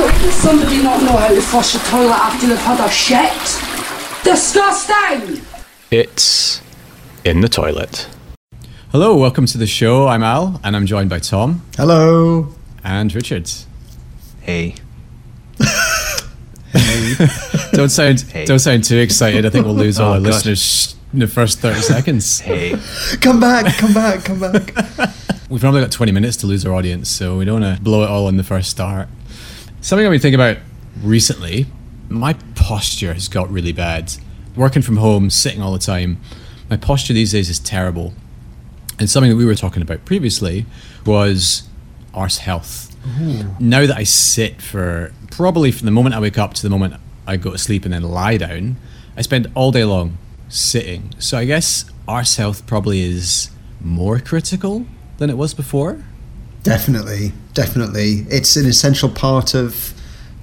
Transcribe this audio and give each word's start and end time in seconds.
Does 0.00 0.34
somebody 0.42 0.82
not 0.82 1.02
know 1.02 1.16
how 1.16 1.28
to 1.28 1.40
flush 1.42 1.74
a 1.74 1.78
toilet 1.90 2.12
after 2.14 2.46
they've 2.46 2.56
had 2.58 2.80
a 2.80 2.90
shit? 2.90 3.30
Disgusting! 4.24 5.44
It's 5.90 6.62
in 7.24 7.42
the 7.42 7.48
toilet. 7.50 8.08
Hello, 8.92 9.14
welcome 9.16 9.44
to 9.46 9.58
the 9.58 9.66
show. 9.66 10.08
I'm 10.08 10.22
Al, 10.22 10.58
and 10.64 10.74
I'm 10.74 10.86
joined 10.86 11.10
by 11.10 11.18
Tom 11.18 11.62
Hello. 11.76 12.54
and 12.82 13.14
Richard. 13.14 13.50
Hey. 14.40 14.74
hey. 16.72 17.14
Don't 17.72 17.90
sound 17.90 18.22
Hey. 18.22 18.46
don't 18.46 18.58
sound 18.58 18.84
too 18.84 18.96
excited. 18.98 19.44
I 19.44 19.50
think 19.50 19.66
we'll 19.66 19.74
lose 19.74 20.00
all 20.00 20.12
Oh, 20.12 20.14
our 20.14 20.20
gosh. 20.20 20.46
listeners 20.46 20.96
in 21.12 21.18
the 21.18 21.26
first 21.28 21.58
thirty 21.60 21.80
seconds. 21.82 22.40
Hey. 22.40 22.74
Come 23.20 23.38
back, 23.38 23.76
come 23.76 23.92
back, 23.92 24.24
come 24.24 24.40
back. 24.40 24.72
We've 25.50 25.60
probably 25.60 25.82
got 25.82 25.92
twenty 25.92 26.12
minutes 26.12 26.38
to 26.38 26.46
lose 26.46 26.64
our 26.64 26.72
audience, 26.72 27.10
so 27.10 27.36
we 27.36 27.44
don't 27.44 27.60
want 27.60 27.76
to 27.76 27.82
blow 27.82 28.02
it 28.02 28.08
all 28.08 28.28
in 28.28 28.38
the 28.38 28.44
first 28.44 28.70
start. 28.70 29.08
Something 29.82 30.06
I've 30.06 30.12
been 30.12 30.20
thinking 30.20 30.40
about 30.40 30.58
recently. 31.02 31.66
My 32.10 32.34
posture 32.54 33.14
has 33.14 33.28
got 33.28 33.50
really 33.50 33.72
bad. 33.72 34.12
Working 34.54 34.82
from 34.82 34.98
home, 34.98 35.30
sitting 35.30 35.62
all 35.62 35.72
the 35.72 35.78
time, 35.78 36.18
my 36.68 36.76
posture 36.76 37.14
these 37.14 37.32
days 37.32 37.48
is 37.48 37.58
terrible. 37.58 38.12
And 38.98 39.08
something 39.08 39.30
that 39.30 39.36
we 39.36 39.46
were 39.46 39.54
talking 39.54 39.80
about 39.80 40.04
previously 40.04 40.66
was 41.06 41.66
arse 42.12 42.38
health. 42.38 42.94
Now 43.58 43.86
that 43.86 43.96
I 43.96 44.02
sit 44.02 44.60
for 44.60 45.14
probably 45.30 45.72
from 45.72 45.86
the 45.86 45.92
moment 45.92 46.14
I 46.14 46.20
wake 46.20 46.36
up 46.36 46.52
to 46.54 46.62
the 46.62 46.68
moment 46.68 47.00
I 47.26 47.38
go 47.38 47.52
to 47.52 47.58
sleep 47.58 47.84
and 47.86 47.94
then 47.94 48.02
lie 48.02 48.36
down, 48.36 48.76
I 49.16 49.22
spend 49.22 49.50
all 49.54 49.72
day 49.72 49.84
long 49.84 50.18
sitting. 50.50 51.14
So 51.18 51.38
I 51.38 51.46
guess 51.46 51.86
arse 52.06 52.36
health 52.36 52.66
probably 52.66 53.00
is 53.00 53.50
more 53.80 54.18
critical 54.18 54.84
than 55.16 55.30
it 55.30 55.38
was 55.38 55.54
before. 55.54 56.04
Definitely, 56.62 57.32
definitely. 57.54 58.26
It's 58.30 58.56
an 58.56 58.66
essential 58.66 59.08
part 59.08 59.54
of 59.54 59.92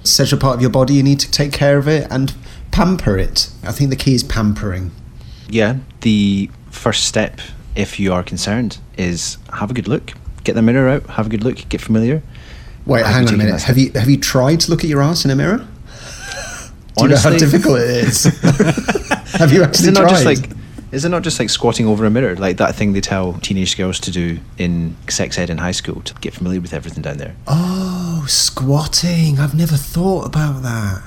essential 0.04 0.38
part 0.38 0.56
of 0.56 0.60
your 0.60 0.70
body. 0.70 0.94
You 0.94 1.02
need 1.02 1.20
to 1.20 1.30
take 1.30 1.52
care 1.52 1.78
of 1.78 1.88
it 1.88 2.06
and 2.10 2.34
pamper 2.70 3.16
it. 3.18 3.50
I 3.62 3.72
think 3.72 3.90
the 3.90 3.96
key 3.96 4.14
is 4.14 4.22
pampering. 4.24 4.90
yeah, 5.48 5.76
the 6.02 6.50
first 6.70 7.04
step, 7.06 7.40
if 7.74 7.98
you 7.98 8.12
are 8.12 8.22
concerned, 8.22 8.78
is 8.96 9.38
have 9.54 9.70
a 9.70 9.74
good 9.74 9.88
look. 9.88 10.12
Get 10.44 10.54
the 10.54 10.62
mirror 10.62 10.88
out, 10.88 11.06
have 11.10 11.26
a 11.26 11.28
good 11.28 11.42
look, 11.44 11.68
get 11.68 11.80
familiar. 11.80 12.22
Wait, 12.86 13.04
Have 13.04 13.14
hang 13.14 13.28
on 13.28 13.34
a 13.34 13.36
minute. 13.36 13.62
Have 13.62 13.76
you 13.76 13.90
have 13.94 14.08
you 14.08 14.16
tried 14.18 14.60
to 14.60 14.70
look 14.70 14.82
at 14.84 14.88
your 14.88 15.02
ass 15.02 15.24
in 15.24 15.30
a 15.30 15.36
mirror? 15.36 15.58
Do 16.96 17.04
you 17.04 17.08
know 17.10 17.16
how 17.18 17.30
difficult 17.36 17.80
it 17.80 17.90
is? 17.90 18.24
have 19.34 19.52
you 19.52 19.60
Is 19.62 19.68
actually 19.68 19.88
it 19.88 19.94
not 19.94 20.08
tried? 20.08 20.10
just 20.10 20.24
like 20.24 20.50
is 20.92 21.04
it 21.04 21.08
not 21.10 21.22
just 21.22 21.38
like 21.38 21.50
squatting 21.50 21.86
over 21.86 22.04
a 22.04 22.10
mirror, 22.10 22.36
like 22.36 22.56
that 22.58 22.74
thing 22.74 22.92
they 22.92 23.00
tell 23.00 23.34
teenage 23.34 23.76
girls 23.76 24.00
to 24.00 24.10
do 24.10 24.38
in 24.56 24.96
sex 25.08 25.38
ed 25.38 25.50
in 25.50 25.58
high 25.58 25.72
school 25.72 26.00
to 26.02 26.14
get 26.14 26.34
familiar 26.34 26.60
with 26.60 26.72
everything 26.72 27.02
down 27.02 27.18
there? 27.18 27.34
oh, 27.46 28.24
squatting. 28.28 29.38
I've 29.38 29.54
never 29.54 29.76
thought 29.76 30.26
about 30.26 30.62
that. 30.62 31.02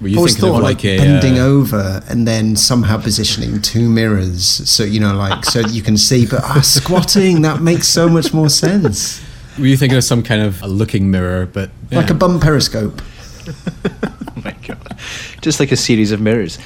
Were 0.00 0.08
you 0.08 0.16
always 0.18 0.34
thinking 0.34 0.50
thought 0.50 0.58
of 0.58 0.62
like, 0.62 0.76
like, 0.76 0.84
a 0.84 0.98
bending 0.98 1.38
uh, 1.38 1.44
over 1.46 2.02
and 2.08 2.26
then 2.26 2.54
somehow 2.54 3.00
positioning 3.00 3.60
two 3.60 3.88
mirrors 3.88 4.46
so 4.46 4.84
you 4.84 5.00
know 5.00 5.12
like 5.16 5.44
so 5.44 5.58
you 5.58 5.82
can 5.82 5.96
see 5.96 6.24
but 6.24 6.40
ah, 6.44 6.60
squatting 6.60 7.42
that 7.42 7.62
makes 7.62 7.88
so 7.88 8.08
much 8.08 8.32
more 8.32 8.48
sense 8.48 9.20
Were 9.58 9.66
you 9.66 9.76
thinking 9.76 9.98
of 9.98 10.04
some 10.04 10.22
kind 10.22 10.40
of 10.40 10.62
a 10.62 10.68
looking 10.68 11.10
mirror, 11.10 11.46
but 11.46 11.70
like 11.90 12.10
a 12.10 12.14
bum 12.14 12.38
periscope 12.38 13.02
Oh 14.38 14.42
my 14.44 14.54
god. 14.66 14.96
Just 15.40 15.58
like 15.60 15.72
a 15.72 15.76
series 15.76 16.12
of 16.12 16.20
mirrors. 16.20 16.58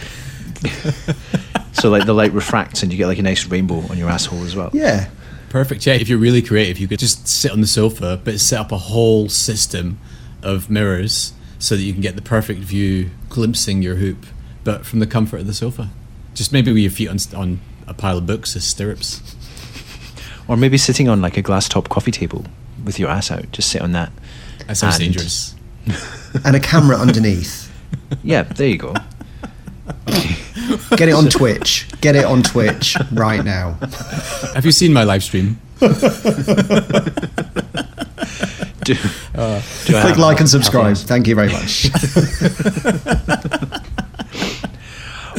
so 1.72 1.90
like 1.90 2.06
the 2.06 2.12
light 2.14 2.32
refracts 2.32 2.82
and 2.82 2.92
you 2.92 2.98
get 2.98 3.06
like 3.06 3.18
a 3.18 3.22
nice 3.22 3.46
rainbow 3.46 3.78
on 3.90 3.96
your 3.98 4.08
asshole 4.10 4.42
as 4.44 4.54
well. 4.56 4.70
yeah 4.72 5.08
Perfect. 5.50 5.84
Yeah, 5.84 5.92
if 5.92 6.08
you're 6.08 6.18
really 6.18 6.40
creative, 6.40 6.78
you 6.78 6.88
could 6.88 6.98
just 6.98 7.28
sit 7.28 7.52
on 7.52 7.60
the 7.60 7.66
sofa, 7.66 8.18
but 8.24 8.40
set 8.40 8.58
up 8.58 8.72
a 8.72 8.78
whole 8.78 9.28
system 9.28 9.98
of 10.42 10.70
mirrors 10.70 11.34
so 11.58 11.76
that 11.76 11.82
you 11.82 11.92
can 11.92 12.00
get 12.00 12.16
the 12.16 12.22
perfect 12.22 12.60
view, 12.60 13.10
glimpsing 13.28 13.82
your 13.82 13.96
hoop, 13.96 14.24
but 14.64 14.86
from 14.86 14.98
the 15.00 15.06
comfort 15.06 15.40
of 15.42 15.46
the 15.46 15.52
sofa. 15.52 15.90
Just 16.32 16.54
maybe 16.54 16.72
with 16.72 16.80
your 16.80 16.90
feet 16.90 17.08
on, 17.08 17.18
on 17.36 17.60
a 17.86 17.92
pile 17.92 18.16
of 18.16 18.24
books 18.26 18.56
as 18.56 18.64
stirrups. 18.64 19.20
Or 20.48 20.56
maybe 20.56 20.78
sitting 20.78 21.10
on 21.10 21.20
like 21.20 21.36
a 21.36 21.42
glass 21.42 21.68
top 21.68 21.90
coffee 21.90 22.10
table 22.12 22.46
with 22.82 22.98
your 22.98 23.10
ass 23.10 23.30
out. 23.30 23.52
Just 23.52 23.70
sit 23.70 23.82
on 23.82 23.92
that. 23.92 24.10
That 24.68 24.78
sounds 24.78 24.94
And- 24.96 25.04
dangerous. 25.04 25.54
and 26.46 26.56
a 26.56 26.60
camera 26.60 26.96
underneath 26.96 27.70
Yeah, 28.22 28.44
there 28.44 28.68
you 28.68 28.78
go. 28.78 28.94
Get 30.96 31.08
it 31.08 31.12
on 31.12 31.28
twitch 31.28 31.86
get 32.00 32.16
it 32.16 32.24
on 32.24 32.42
twitch 32.42 32.96
right 33.12 33.44
now 33.44 33.76
Have 34.54 34.64
you 34.64 34.72
seen 34.72 34.92
my 34.92 35.04
live 35.04 35.22
stream? 35.22 35.60
Do, 38.84 38.94
uh, 39.36 39.62
do 39.84 40.00
click 40.00 40.18
like 40.18 40.40
and 40.40 40.48
subscribe 40.48 40.86
yours? 40.86 41.04
thank 41.04 41.26
you 41.28 41.34
very 41.34 41.52
much 41.52 41.90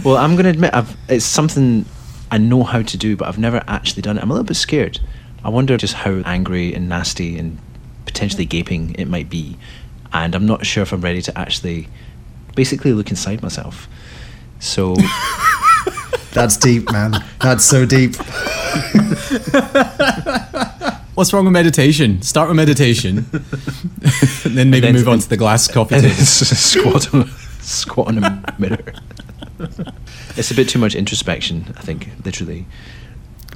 Well, 0.03 0.17
I'm 0.17 0.33
going 0.33 0.43
to 0.43 0.49
admit 0.49 0.73
I've, 0.73 0.97
it's 1.07 1.23
something 1.23 1.85
I 2.29 2.37
know 2.37 2.63
how 2.63 2.81
to 2.81 2.97
do, 2.97 3.15
but 3.15 3.27
I've 3.27 3.37
never 3.37 3.63
actually 3.67 4.01
done 4.01 4.17
it. 4.17 4.23
I'm 4.23 4.29
a 4.29 4.33
little 4.33 4.45
bit 4.45 4.57
scared. 4.57 4.99
I 5.45 5.49
wonder 5.49 5.77
just 5.77 5.93
how 5.93 6.15
angry 6.25 6.73
and 6.73 6.89
nasty 6.89 7.37
and 7.37 7.57
potentially 8.05 8.45
gaping 8.45 8.95
it 8.95 9.05
might 9.05 9.29
be. 9.29 9.57
And 10.11 10.35
I'm 10.35 10.45
not 10.45 10.65
sure 10.65 10.83
if 10.83 10.91
I'm 10.91 10.99
ready 10.99 11.21
to 11.21 11.37
actually 11.37 11.87
basically 12.53 12.91
look 12.91 13.11
inside 13.11 13.41
myself. 13.41 13.87
So, 14.63 14.95
that's 16.31 16.55
deep 16.57 16.89
man 16.91 17.13
that's 17.41 17.63
so 17.65 17.85
deep 17.85 18.15
What's 21.15 21.31
wrong 21.31 21.43
with 21.45 21.53
meditation? 21.53 22.23
Start 22.23 22.47
with 22.49 22.55
meditation, 22.57 23.17
and 23.31 23.43
then 24.57 24.71
maybe 24.71 24.87
then- 24.87 24.95
move 24.95 25.07
on 25.07 25.19
to 25.19 25.29
the 25.29 25.37
glass 25.37 25.67
coffee 25.67 25.93
and 25.95 26.03
then 26.05 26.11
table. 26.11 26.25
squat, 26.25 27.13
on, 27.13 27.29
squat 27.59 28.07
on 28.07 28.23
a 28.23 28.55
mirror. 28.57 28.93
It's 30.35 30.49
a 30.49 30.55
bit 30.55 30.67
too 30.69 30.79
much 30.79 30.95
introspection, 30.95 31.71
I 31.77 31.81
think, 31.81 32.09
literally. 32.25 32.65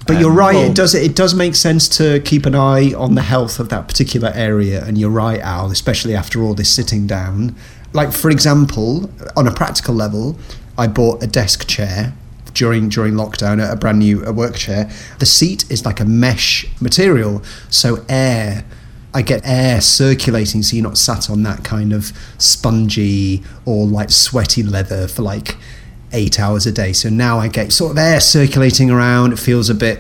But 0.06 0.19
you're 0.19 0.29
Um, 0.29 0.38
right. 0.38 0.53
well- 0.56 0.69
it 0.69 0.75
does 0.75 0.94
it 0.94 1.16
does 1.16 1.34
make 1.34 1.56
sense 1.56 1.88
to 1.97 2.19
keep 2.19 2.45
an 2.45 2.53
eye 2.53 2.94
on 2.94 3.16
the 3.16 3.24
health 3.24 3.59
of 3.59 3.69
that 3.69 3.88
particular 3.88 4.31
area. 4.35 4.84
And 4.85 4.95
you're 5.00 5.09
right, 5.09 5.39
Al, 5.39 5.72
especially 5.72 6.16
after 6.16 6.44
all 6.44 6.53
this 6.53 6.69
sitting 6.69 7.07
down. 7.07 7.56
Like 7.91 8.12
for 8.13 8.29
example, 8.29 9.09
on 9.35 9.47
a 9.47 9.51
practical 9.51 9.95
level, 9.95 10.38
I 10.78 10.88
bought 10.88 11.24
a 11.24 11.28
desk 11.28 11.68
chair 11.68 12.14
during 12.54 12.90
during 12.90 13.14
lockdown, 13.14 13.72
a 13.72 13.76
brand 13.76 14.00
new 14.00 14.24
a 14.26 14.32
work 14.32 14.56
chair. 14.56 14.90
The 15.20 15.26
seat 15.26 15.70
is 15.72 15.86
like 15.86 16.00
a 16.00 16.06
mesh 16.06 16.66
material, 16.82 17.44
so 17.70 18.06
air. 18.10 18.66
I 19.14 19.22
get 19.22 19.42
air 19.46 19.82
circulating, 19.82 20.62
so 20.62 20.76
you're 20.76 20.84
not 20.84 20.98
sat 20.98 21.30
on 21.30 21.42
that 21.44 21.64
kind 21.64 21.94
of 21.94 22.12
spongy 22.38 23.44
or 23.66 23.88
like 23.88 24.12
sweaty 24.12 24.62
leather 24.62 25.08
for 25.08 25.24
like 25.24 25.56
eight 26.12 26.40
hours 26.40 26.68
a 26.68 26.72
day. 26.72 26.94
So 26.94 27.10
now 27.10 27.40
I 27.40 27.48
get 27.48 27.72
sort 27.72 27.92
of 27.92 27.98
air 27.98 28.20
circulating 28.20 28.92
around. 28.92 29.34
It 29.34 29.40
feels 29.40 29.70
a 29.70 29.76
bit 29.76 30.00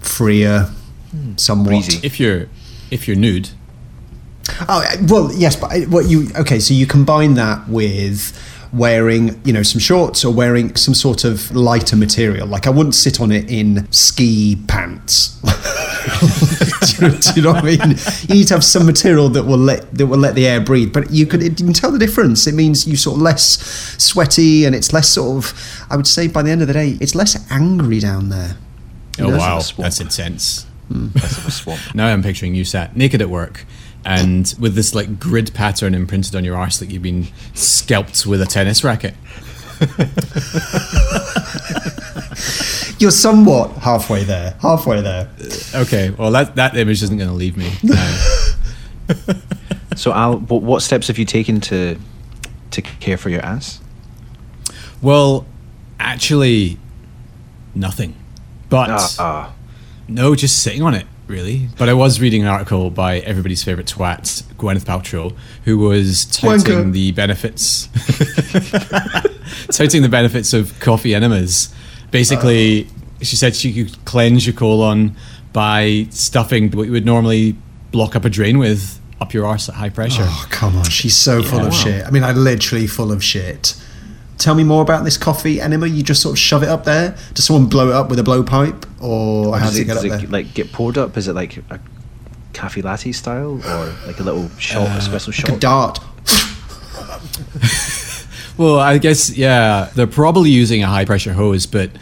freer, 0.00 0.70
hmm. 1.10 1.36
somewhat. 1.36 1.68
Breezy. 1.68 2.04
If 2.04 2.18
you're 2.18 2.48
if 2.90 3.06
you're 3.06 3.16
nude, 3.16 3.50
Oh 4.68 4.84
well, 5.02 5.30
yes, 5.32 5.56
but 5.56 5.88
what 5.88 6.06
you 6.06 6.28
okay? 6.36 6.58
So 6.58 6.74
you 6.74 6.86
combine 6.86 7.34
that 7.34 7.68
with 7.68 8.36
wearing, 8.72 9.40
you 9.44 9.52
know, 9.52 9.62
some 9.62 9.78
shorts 9.80 10.24
or 10.24 10.32
wearing 10.32 10.74
some 10.76 10.94
sort 10.94 11.24
of 11.24 11.54
lighter 11.54 11.96
material. 11.96 12.46
Like 12.46 12.66
I 12.66 12.70
wouldn't 12.70 12.94
sit 12.94 13.20
on 13.20 13.32
it 13.32 13.50
in 13.50 13.90
ski 13.92 14.56
pants. 14.68 15.40
do, 16.98 17.06
you, 17.06 17.12
do 17.12 17.32
you 17.36 17.42
know 17.42 17.52
what 17.52 17.64
I 17.64 17.66
mean? 17.66 17.96
You 18.28 18.34
need 18.34 18.48
to 18.48 18.54
have 18.54 18.64
some 18.64 18.86
material 18.86 19.28
that 19.30 19.44
will 19.44 19.58
let 19.58 19.92
that 19.94 20.06
will 20.06 20.18
let 20.18 20.34
the 20.34 20.46
air 20.46 20.60
breathe. 20.60 20.92
But 20.92 21.10
you 21.10 21.26
could 21.26 21.42
you 21.42 21.50
can 21.50 21.72
tell 21.72 21.90
the 21.90 21.98
difference. 21.98 22.46
It 22.46 22.54
means 22.54 22.86
you 22.86 22.96
sort 22.96 23.16
of 23.16 23.22
less 23.22 23.42
sweaty 24.02 24.64
and 24.64 24.74
it's 24.74 24.92
less 24.92 25.08
sort 25.08 25.44
of. 25.44 25.86
I 25.90 25.96
would 25.96 26.06
say 26.06 26.28
by 26.28 26.42
the 26.42 26.50
end 26.50 26.62
of 26.62 26.68
the 26.68 26.74
day, 26.74 26.96
it's 27.00 27.14
less 27.14 27.50
angry 27.50 28.00
down 28.00 28.28
there. 28.28 28.56
oh 29.20 29.24
Less 29.24 29.32
of 29.34 29.38
wow, 29.38 29.58
swamp. 29.60 29.84
that's 29.84 30.00
intense. 30.00 30.66
Hmm. 30.88 31.08
Less 31.14 31.38
of 31.38 31.46
a 31.46 31.50
swamp. 31.50 31.80
Now 31.94 32.06
I'm 32.08 32.22
picturing 32.22 32.54
you 32.54 32.64
sat 32.64 32.96
naked 32.96 33.20
at 33.20 33.28
work 33.30 33.64
and 34.08 34.54
with 34.58 34.74
this 34.74 34.94
like 34.94 35.20
grid 35.20 35.52
pattern 35.54 35.94
imprinted 35.94 36.34
on 36.34 36.44
your 36.44 36.56
arse 36.56 36.80
like 36.80 36.90
you've 36.90 37.02
been 37.02 37.28
scalped 37.54 38.26
with 38.26 38.40
a 38.40 38.46
tennis 38.46 38.82
racket. 38.82 39.14
You're 42.98 43.12
somewhat 43.12 43.70
halfway 43.74 44.24
there. 44.24 44.56
Halfway 44.60 45.00
there. 45.02 45.28
Okay, 45.74 46.10
well 46.10 46.30
that 46.32 46.56
that 46.56 46.76
image 46.76 47.02
isn't 47.02 47.16
going 47.16 47.30
to 47.30 47.36
leave 47.36 47.56
me. 47.56 47.72
No. 47.82 48.18
So, 49.96 50.12
Al, 50.12 50.38
what, 50.38 50.62
what 50.62 50.82
steps 50.82 51.08
have 51.08 51.18
you 51.18 51.24
taken 51.24 51.60
to 51.62 51.98
to 52.70 52.82
care 52.82 53.16
for 53.16 53.30
your 53.30 53.40
ass? 53.44 53.80
well, 55.02 55.44
actually, 55.98 56.78
nothing. 57.74 58.14
But 58.68 58.90
Ah, 58.90 59.08
ah. 59.18 59.54
no, 60.06 60.36
just 60.36 60.62
sitting 60.62 60.82
on 60.82 60.94
it 60.94 61.06
really. 61.28 61.68
But 61.78 61.88
I 61.88 61.94
was 61.94 62.20
reading 62.20 62.42
an 62.42 62.48
article 62.48 62.90
by 62.90 63.18
everybody's 63.18 63.62
favorite 63.62 63.86
twat, 63.86 64.42
Gwyneth 64.54 64.84
Paltrow, 64.84 65.36
who 65.64 65.78
was 65.78 66.24
touting 66.24 66.74
Wanker. 66.74 66.92
the 66.92 67.12
benefits, 67.12 67.88
touting 69.76 70.02
the 70.02 70.08
benefits 70.08 70.52
of 70.52 70.78
coffee 70.80 71.14
enemas. 71.14 71.74
Basically, 72.10 72.84
uh. 72.84 73.24
she 73.24 73.36
said 73.36 73.54
she 73.54 73.72
could 73.84 74.04
cleanse 74.04 74.46
your 74.46 74.54
colon 74.54 75.16
by 75.52 76.06
stuffing 76.10 76.70
what 76.72 76.86
you 76.86 76.92
would 76.92 77.06
normally 77.06 77.56
block 77.90 78.16
up 78.16 78.24
a 78.24 78.30
drain 78.30 78.58
with 78.58 79.00
up 79.20 79.34
your 79.34 79.46
arse 79.46 79.68
at 79.68 79.74
high 79.74 79.88
pressure. 79.88 80.24
Oh, 80.24 80.46
come 80.50 80.76
on. 80.76 80.84
She's 80.84 81.16
so 81.16 81.42
full 81.42 81.60
of 81.60 81.66
wow. 81.66 81.70
shit. 81.70 82.06
I 82.06 82.10
mean, 82.10 82.22
I 82.22 82.32
literally 82.32 82.86
full 82.86 83.12
of 83.12 83.22
shit. 83.22 83.74
Tell 84.38 84.54
me 84.54 84.64
more 84.64 84.82
about 84.82 85.04
this 85.04 85.16
coffee 85.16 85.60
enema. 85.60 85.86
You 85.86 86.02
just 86.02 86.22
sort 86.22 86.34
of 86.34 86.38
shove 86.38 86.62
it 86.62 86.68
up 86.68 86.84
there? 86.84 87.16
Does 87.34 87.44
someone 87.44 87.68
blow 87.68 87.88
it 87.88 87.94
up 87.94 88.08
with 88.08 88.18
a 88.18 88.22
blowpipe? 88.22 88.86
Or 89.02 89.58
how 89.58 89.66
does 89.66 89.78
it 89.78 89.84
get 89.84 89.96
up 89.96 90.02
does 90.04 90.20
there? 90.20 90.30
like 90.30 90.54
get 90.54 90.72
poured 90.72 90.96
up? 90.96 91.16
Is 91.16 91.28
it 91.28 91.34
like 91.34 91.56
a 91.70 91.80
cafe 92.52 92.82
latte 92.82 93.12
style 93.12 93.60
or 93.64 93.94
like 94.06 94.18
a 94.18 94.22
little 94.22 94.48
shot, 94.58 94.88
espresso 94.88 95.28
uh, 95.28 95.46
like 95.46 95.56
a 95.56 95.60
dart. 95.60 95.98
Well, 98.58 98.80
I 98.80 98.98
guess 98.98 99.30
yeah, 99.38 99.88
they're 99.94 100.08
probably 100.08 100.50
using 100.50 100.82
a 100.82 100.88
high 100.88 101.04
pressure 101.04 101.32
hose, 101.32 101.64
but 101.64 101.92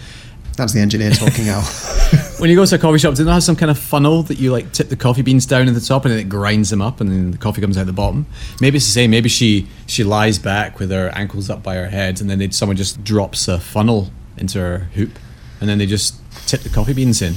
That's 0.56 0.72
the 0.72 0.80
engineer 0.80 1.10
talking, 1.10 1.50
Al. 1.50 1.60
when 2.38 2.50
you 2.50 2.56
go 2.56 2.64
to 2.66 2.74
a 2.74 2.78
coffee 2.78 2.98
shop, 2.98 3.14
do 3.14 3.24
they 3.24 3.30
have 3.32 3.42
some 3.42 3.56
kind 3.56 3.70
of 3.70 3.78
funnel 3.78 4.22
that 4.24 4.38
you 4.38 4.52
like 4.52 4.72
tip 4.72 4.88
the 4.88 4.96
coffee 4.96 5.22
beans 5.22 5.46
down 5.46 5.68
at 5.68 5.74
the 5.74 5.80
top 5.80 6.04
and 6.04 6.12
then 6.12 6.20
it 6.20 6.28
grinds 6.28 6.70
them 6.70 6.82
up 6.82 7.00
and 7.00 7.10
then 7.10 7.30
the 7.30 7.38
coffee 7.38 7.60
comes 7.60 7.78
out 7.78 7.86
the 7.86 7.92
bottom? 7.92 8.26
Maybe 8.60 8.76
it's 8.76 8.86
the 8.86 8.92
same. 8.92 9.10
Maybe 9.10 9.28
she 9.28 9.66
she 9.86 10.04
lies 10.04 10.38
back 10.38 10.78
with 10.78 10.90
her 10.90 11.10
ankles 11.14 11.48
up 11.50 11.62
by 11.62 11.76
her 11.76 11.88
head 11.88 12.20
and 12.20 12.28
then 12.28 12.38
they, 12.38 12.50
someone 12.50 12.76
just 12.76 13.02
drops 13.04 13.48
a 13.48 13.58
funnel 13.58 14.10
into 14.36 14.58
her 14.58 14.78
hoop 14.94 15.18
and 15.60 15.68
then 15.68 15.78
they 15.78 15.86
just 15.86 16.16
tip 16.46 16.60
the 16.60 16.68
coffee 16.68 16.92
beans 16.92 17.22
in. 17.22 17.34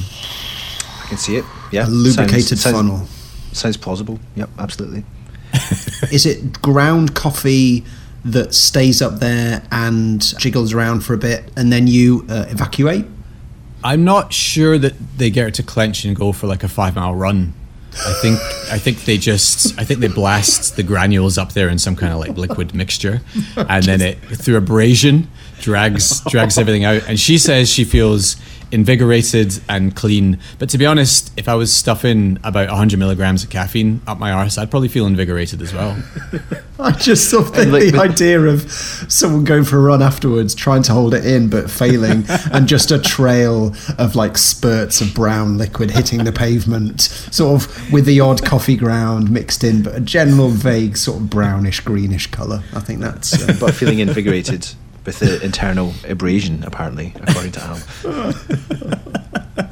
I 1.03 1.05
can 1.07 1.17
see 1.17 1.37
it. 1.37 1.45
Yeah, 1.71 1.85
A 1.85 1.89
lubricated 1.89 2.57
Sounds- 2.57 2.61
sounds- 2.61 2.75
funnel. 2.75 3.07
Sounds 3.51 3.77
plausible. 3.77 4.19
Yep, 4.35 4.49
absolutely. 4.59 5.03
Is 6.11 6.25
it 6.27 6.61
ground 6.61 7.15
coffee 7.15 7.83
that 8.25 8.53
stays 8.53 9.01
up 9.01 9.19
there 9.19 9.63
and 9.71 10.21
jiggles 10.39 10.71
around 10.73 11.01
for 11.05 11.13
a 11.13 11.17
bit 11.17 11.51
and 11.55 11.71
then 11.73 11.87
you 11.87 12.25
uh, 12.29 12.45
evacuate? 12.49 13.05
I'm 13.83 14.03
not 14.03 14.33
sure 14.33 14.77
that 14.77 14.93
they 15.17 15.29
get 15.29 15.53
to 15.55 15.63
clench 15.63 16.05
and 16.05 16.15
go 16.15 16.31
for 16.31 16.47
like 16.47 16.63
a 16.63 16.67
five 16.67 16.95
mile 16.95 17.15
run. 17.15 17.53
I 17.93 18.13
think 18.21 18.39
I 18.71 18.77
think 18.77 19.05
they 19.05 19.17
just 19.17 19.77
I 19.79 19.83
think 19.83 19.99
they 19.99 20.07
blast 20.07 20.75
the 20.75 20.83
granules 20.83 21.37
up 21.37 21.53
there 21.53 21.69
in 21.69 21.79
some 21.79 21.95
kind 21.95 22.13
of 22.13 22.19
like 22.19 22.37
liquid 22.37 22.73
mixture, 22.75 23.21
and 23.57 23.83
then 23.83 24.01
it 24.01 24.19
through 24.19 24.57
abrasion 24.57 25.27
drags 25.59 26.21
drags 26.25 26.57
everything 26.57 26.85
out. 26.85 27.01
And 27.07 27.19
she 27.19 27.37
says 27.37 27.69
she 27.69 27.83
feels 27.83 28.35
invigorated 28.71 29.59
and 29.69 29.95
clean. 29.95 30.39
But 30.57 30.69
to 30.69 30.77
be 30.77 30.85
honest, 30.85 31.31
if 31.37 31.47
I 31.47 31.55
was 31.55 31.73
stuffing 31.73 32.37
about 32.43 32.69
100 32.69 32.97
milligrams 32.99 33.43
of 33.43 33.49
caffeine 33.49 34.01
up 34.07 34.19
my 34.19 34.31
arse, 34.31 34.57
I'd 34.57 34.69
probably 34.71 34.87
feel 34.89 35.05
invigorated 35.07 35.61
as 35.61 35.73
well. 35.73 35.97
I 36.79 36.91
just 36.91 37.29
sort 37.29 37.47
of 37.47 37.53
think 37.55 37.71
like 37.71 37.83
the 37.83 37.91
the- 37.91 37.99
idea 37.99 38.39
of 38.41 38.71
someone 38.71 39.43
going 39.43 39.63
for 39.63 39.77
a 39.77 39.81
run 39.81 40.01
afterwards, 40.01 40.55
trying 40.55 40.83
to 40.83 40.93
hold 40.93 41.13
it 41.13 41.25
in 41.25 41.49
but 41.49 41.69
failing, 41.69 42.25
and 42.51 42.67
just 42.67 42.91
a 42.91 42.99
trail 42.99 43.75
of 43.97 44.15
like 44.15 44.37
spurts 44.37 45.01
of 45.01 45.13
brown 45.13 45.57
liquid 45.57 45.91
hitting 45.91 46.23
the 46.23 46.31
pavement, 46.31 47.01
sort 47.01 47.61
of 47.63 47.91
with 47.91 48.05
the 48.05 48.19
odd 48.19 48.43
coffee 48.45 48.77
ground 48.77 49.29
mixed 49.29 49.63
in, 49.63 49.83
but 49.83 49.95
a 49.95 49.99
general 49.99 50.49
vague 50.49 50.95
sort 50.97 51.19
of 51.19 51.29
brownish 51.29 51.79
greenish 51.81 52.27
colour. 52.27 52.63
I 52.73 52.79
think 52.79 52.99
that's. 52.99 53.33
Uh, 53.47 53.55
But 53.59 53.73
feeling 53.75 53.99
invigorated 53.99 54.67
with 55.05 55.19
the 55.19 55.43
internal 55.43 55.93
abrasion, 56.07 56.63
apparently, 56.63 57.13
according 57.21 57.51
to 57.53 57.61
Al. 57.61 58.33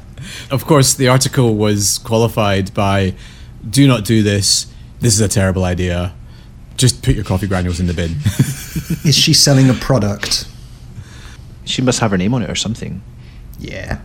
Of 0.50 0.64
course, 0.64 0.94
the 0.94 1.08
article 1.08 1.56
was 1.56 1.98
qualified 1.98 2.72
by 2.72 3.14
do 3.68 3.86
not 3.86 4.04
do 4.04 4.22
this. 4.22 4.66
This 5.00 5.14
is 5.14 5.20
a 5.20 5.28
terrible 5.28 5.64
idea. 5.64 6.14
Just 6.76 7.02
put 7.02 7.14
your 7.14 7.24
coffee 7.24 7.46
granules 7.46 7.80
in 7.80 7.86
the 7.86 7.94
bin. 7.94 8.16
is 9.04 9.14
she 9.16 9.32
selling 9.34 9.68
a 9.68 9.74
product? 9.74 10.48
She 11.64 11.82
must 11.82 12.00
have 12.00 12.12
her 12.12 12.16
name 12.16 12.32
on 12.32 12.42
it 12.42 12.48
or 12.50 12.54
something. 12.54 13.02
Yeah. 13.58 14.00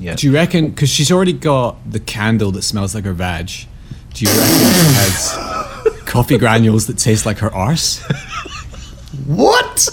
Yeah. 0.00 0.14
do 0.14 0.28
you 0.28 0.32
reckon, 0.32 0.70
because 0.70 0.88
she's 0.88 1.10
already 1.10 1.32
got 1.32 1.76
the 1.90 1.98
candle 2.00 2.52
that 2.52 2.62
smells 2.62 2.94
like 2.94 3.04
her 3.04 3.12
vag, 3.12 3.50
do 4.14 4.24
you 4.24 4.30
reckon 4.30 4.58
she 4.58 4.94
has 4.94 6.02
coffee 6.06 6.38
granules 6.38 6.86
that 6.86 6.98
taste 6.98 7.26
like 7.26 7.38
her 7.38 7.52
arse? 7.52 8.00
What? 9.26 9.88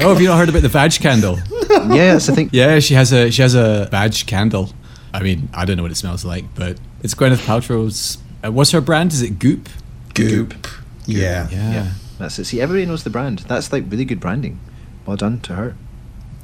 Oh, 0.00 0.10
have 0.10 0.20
you 0.20 0.28
not 0.28 0.38
heard 0.38 0.48
about 0.48 0.62
the 0.62 0.68
badge 0.68 1.00
candle? 1.00 1.38
yes, 1.70 2.28
I 2.28 2.34
think. 2.34 2.50
Yeah, 2.52 2.78
she 2.78 2.94
has 2.94 3.12
a 3.12 3.30
she 3.30 3.42
has 3.42 3.54
a 3.54 3.88
vag 3.90 4.14
candle. 4.26 4.70
I 5.12 5.22
mean, 5.22 5.48
I 5.52 5.64
don't 5.64 5.76
know 5.76 5.82
what 5.82 5.90
it 5.92 5.96
smells 5.96 6.24
like, 6.24 6.44
but 6.54 6.78
it's 7.02 7.14
Gwyneth 7.14 7.44
Paltrow's. 7.44 8.18
Uh, 8.44 8.52
what's 8.52 8.70
her 8.70 8.80
brand? 8.80 9.12
Is 9.12 9.22
it 9.22 9.38
Goop? 9.38 9.68
Goop. 10.14 10.68
Yeah. 11.06 11.48
Yeah. 11.50 11.72
Yeah, 11.72 11.92
that's 12.18 12.38
it. 12.38 12.44
See, 12.44 12.60
everybody 12.60 12.86
knows 12.86 13.02
the 13.04 13.10
brand. 13.10 13.40
That's 13.40 13.72
like 13.72 13.84
really 13.88 14.04
good 14.04 14.20
branding. 14.20 14.60
Well 15.06 15.16
done 15.16 15.40
to 15.40 15.54
her. 15.54 15.76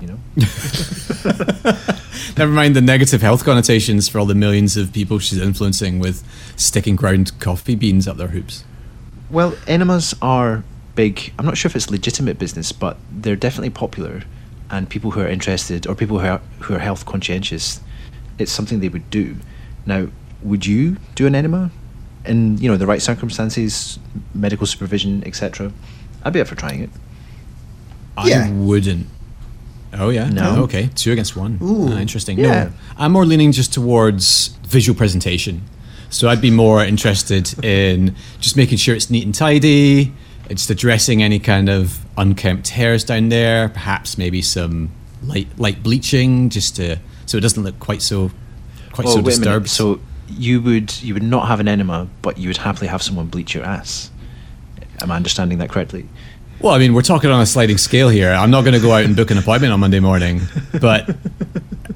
You 0.00 0.08
know. 0.08 0.18
Never 2.36 2.52
mind 2.52 2.74
the 2.74 2.80
negative 2.80 3.22
health 3.22 3.44
connotations 3.44 4.08
for 4.08 4.18
all 4.18 4.26
the 4.26 4.34
millions 4.34 4.76
of 4.76 4.92
people 4.92 5.18
she's 5.20 5.38
influencing 5.38 6.00
with 6.00 6.24
sticking 6.56 6.96
ground 6.96 7.32
coffee 7.38 7.76
beans 7.76 8.08
up 8.08 8.16
their 8.16 8.28
hoops. 8.28 8.64
Well, 9.30 9.56
enemas 9.66 10.14
are 10.20 10.64
big. 10.94 11.32
I'm 11.38 11.44
not 11.44 11.56
sure 11.56 11.68
if 11.68 11.76
it's 11.76 11.90
legitimate 11.90 12.38
business, 12.38 12.72
but 12.72 12.96
they're 13.10 13.36
definitely 13.36 13.70
popular, 13.70 14.22
and 14.70 14.88
people 14.88 15.12
who 15.12 15.20
are 15.20 15.28
interested 15.28 15.86
or 15.86 15.94
people 15.94 16.18
who 16.18 16.26
are 16.26 16.40
who 16.60 16.74
are 16.74 16.78
health 16.78 17.06
conscientious, 17.06 17.80
it's 18.38 18.52
something 18.52 18.80
they 18.80 18.88
would 18.88 19.10
do. 19.10 19.36
Now, 19.86 20.08
would 20.42 20.66
you 20.66 20.96
do 21.14 21.26
an 21.26 21.34
enema 21.34 21.70
in 22.24 22.58
you 22.58 22.70
know 22.70 22.76
the 22.76 22.86
right 22.86 23.02
circumstances, 23.02 23.98
medical 24.34 24.66
supervision, 24.66 25.22
etc.? 25.26 25.72
I'd 26.22 26.32
be 26.32 26.40
up 26.40 26.48
for 26.48 26.54
trying 26.54 26.80
it. 26.80 26.90
Yeah. 28.24 28.46
I 28.46 28.52
wouldn't. 28.52 29.06
Oh 29.92 30.10
yeah. 30.10 30.28
No? 30.28 30.56
Oh, 30.56 30.62
okay. 30.64 30.90
Two 30.94 31.12
against 31.12 31.36
one. 31.36 31.58
Ooh. 31.62 31.92
Ah, 31.92 31.98
interesting. 31.98 32.38
Yeah. 32.38 32.64
No, 32.64 32.72
I'm 32.96 33.12
more 33.12 33.24
leaning 33.24 33.52
just 33.52 33.72
towards 33.72 34.48
visual 34.66 34.96
presentation. 34.96 35.62
So 36.10 36.28
I'd 36.28 36.40
be 36.40 36.50
more 36.50 36.84
interested 36.84 37.64
in 37.64 38.14
just 38.40 38.56
making 38.56 38.78
sure 38.78 38.94
it's 38.94 39.10
neat 39.10 39.24
and 39.24 39.34
tidy. 39.34 40.12
Just 40.48 40.70
addressing 40.70 41.22
any 41.22 41.38
kind 41.38 41.68
of 41.68 42.04
unkempt 42.16 42.68
hairs 42.68 43.04
down 43.04 43.28
there. 43.28 43.68
Perhaps 43.70 44.18
maybe 44.18 44.42
some 44.42 44.90
light 45.22 45.48
light 45.58 45.82
bleaching, 45.82 46.50
just 46.50 46.76
to 46.76 46.98
so 47.26 47.38
it 47.38 47.40
doesn't 47.40 47.62
look 47.62 47.78
quite 47.80 48.02
so 48.02 48.30
quite 48.92 49.08
so 49.08 49.14
a 49.14 49.16
minute. 49.16 49.30
disturbed. 49.30 49.68
So 49.68 50.00
you 50.28 50.60
would 50.62 51.02
you 51.02 51.14
would 51.14 51.22
not 51.22 51.48
have 51.48 51.60
an 51.60 51.68
enema, 51.68 52.08
but 52.22 52.38
you 52.38 52.48
would 52.48 52.58
happily 52.58 52.88
have 52.88 53.02
someone 53.02 53.26
bleach 53.26 53.54
your 53.54 53.64
ass. 53.64 54.10
Am 55.00 55.10
I 55.10 55.16
understanding 55.16 55.58
that 55.58 55.70
correctly? 55.70 56.08
Well, 56.60 56.72
I 56.72 56.78
mean, 56.78 56.94
we're 56.94 57.02
talking 57.02 57.30
on 57.30 57.40
a 57.40 57.46
sliding 57.46 57.78
scale 57.78 58.08
here. 58.08 58.30
I'm 58.32 58.50
not 58.50 58.62
going 58.62 58.74
to 58.74 58.80
go 58.80 58.92
out 58.92 59.04
and 59.04 59.16
book 59.16 59.30
an 59.30 59.38
appointment 59.38 59.72
on 59.72 59.80
Monday 59.80 60.00
morning, 60.00 60.42
but 60.80 61.08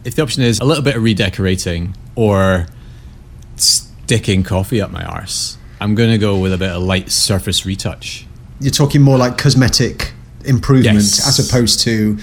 if 0.04 0.14
the 0.16 0.22
option 0.22 0.42
is 0.42 0.58
a 0.58 0.64
little 0.64 0.82
bit 0.82 0.96
of 0.96 1.02
redecorating 1.02 1.94
or 2.16 2.66
sticking 3.56 4.42
coffee 4.42 4.80
up 4.80 4.90
my 4.90 5.04
arse, 5.04 5.56
I'm 5.80 5.94
going 5.94 6.10
to 6.10 6.18
go 6.18 6.38
with 6.38 6.52
a 6.52 6.58
bit 6.58 6.70
of 6.70 6.82
light 6.82 7.10
surface 7.10 7.64
retouch. 7.64 8.26
You're 8.60 8.70
talking 8.72 9.02
more 9.02 9.16
like 9.18 9.38
cosmetic 9.38 10.12
improvement 10.44 10.96
Yes. 10.96 11.26
as 11.26 11.48
opposed 11.48 11.80
to, 11.80 12.18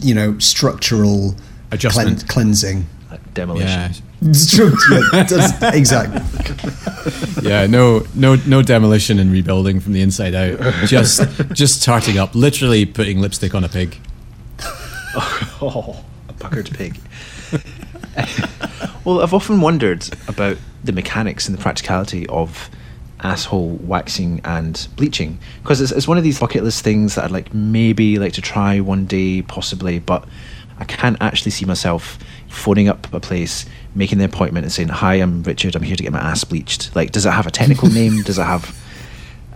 you 0.00 0.14
know, 0.14 0.38
structural 0.38 1.34
Adjustment. 1.70 2.18
clean- 2.18 2.28
cleansing. 2.28 2.86
Like 3.10 3.34
demolition. 3.34 3.68
Yeah, 3.68 3.92
yeah, 4.22 5.70
exactly. 5.74 6.22
yeah, 7.48 7.66
no, 7.66 8.04
no, 8.14 8.36
no 8.46 8.62
demolition 8.62 9.18
and 9.20 9.30
rebuilding 9.30 9.78
from 9.80 9.92
the 9.92 10.00
inside 10.00 10.34
out. 10.34 10.58
Just, 10.86 11.20
just 11.52 11.84
tarting 11.84 12.18
up, 12.18 12.34
literally 12.34 12.84
putting 12.86 13.20
lipstick 13.20 13.54
on 13.54 13.62
a 13.64 13.68
pig. 13.68 13.96
Oh, 15.62 16.04
a 16.28 16.32
puckered 16.34 16.70
pig. 16.74 16.98
well, 19.04 19.22
I've 19.22 19.32
often 19.32 19.62
wondered 19.62 20.06
about 20.28 20.58
the 20.84 20.92
mechanics 20.92 21.48
and 21.48 21.56
the 21.56 21.62
practicality 21.62 22.26
of 22.26 22.68
asshole 23.20 23.78
waxing 23.82 24.40
and 24.44 24.88
bleaching 24.96 25.38
because 25.62 25.80
it's, 25.80 25.92
it's 25.92 26.06
one 26.06 26.18
of 26.18 26.24
these 26.24 26.38
bucket 26.38 26.62
list 26.62 26.84
things 26.84 27.14
that 27.14 27.24
I'd 27.24 27.30
like 27.30 27.52
maybe 27.54 28.18
like 28.18 28.34
to 28.34 28.42
try 28.42 28.80
one 28.80 29.06
day, 29.06 29.42
possibly, 29.42 29.98
but 29.98 30.26
I 30.78 30.84
can't 30.84 31.16
actually 31.20 31.52
see 31.52 31.64
myself 31.64 32.18
phoning 32.48 32.88
up 32.88 33.12
a 33.12 33.20
place, 33.20 33.64
making 33.94 34.18
the 34.18 34.24
appointment, 34.24 34.64
and 34.64 34.72
saying, 34.72 34.88
"Hi, 34.88 35.14
I'm 35.14 35.42
Richard. 35.42 35.74
I'm 35.74 35.82
here 35.82 35.96
to 35.96 36.02
get 36.02 36.12
my 36.12 36.18
ass 36.18 36.44
bleached." 36.44 36.94
Like, 36.94 37.12
does 37.12 37.24
it 37.24 37.30
have 37.30 37.46
a 37.46 37.50
technical 37.50 37.88
name? 38.00 38.22
Does 38.22 38.38
it 38.38 38.44
have? 38.44 38.76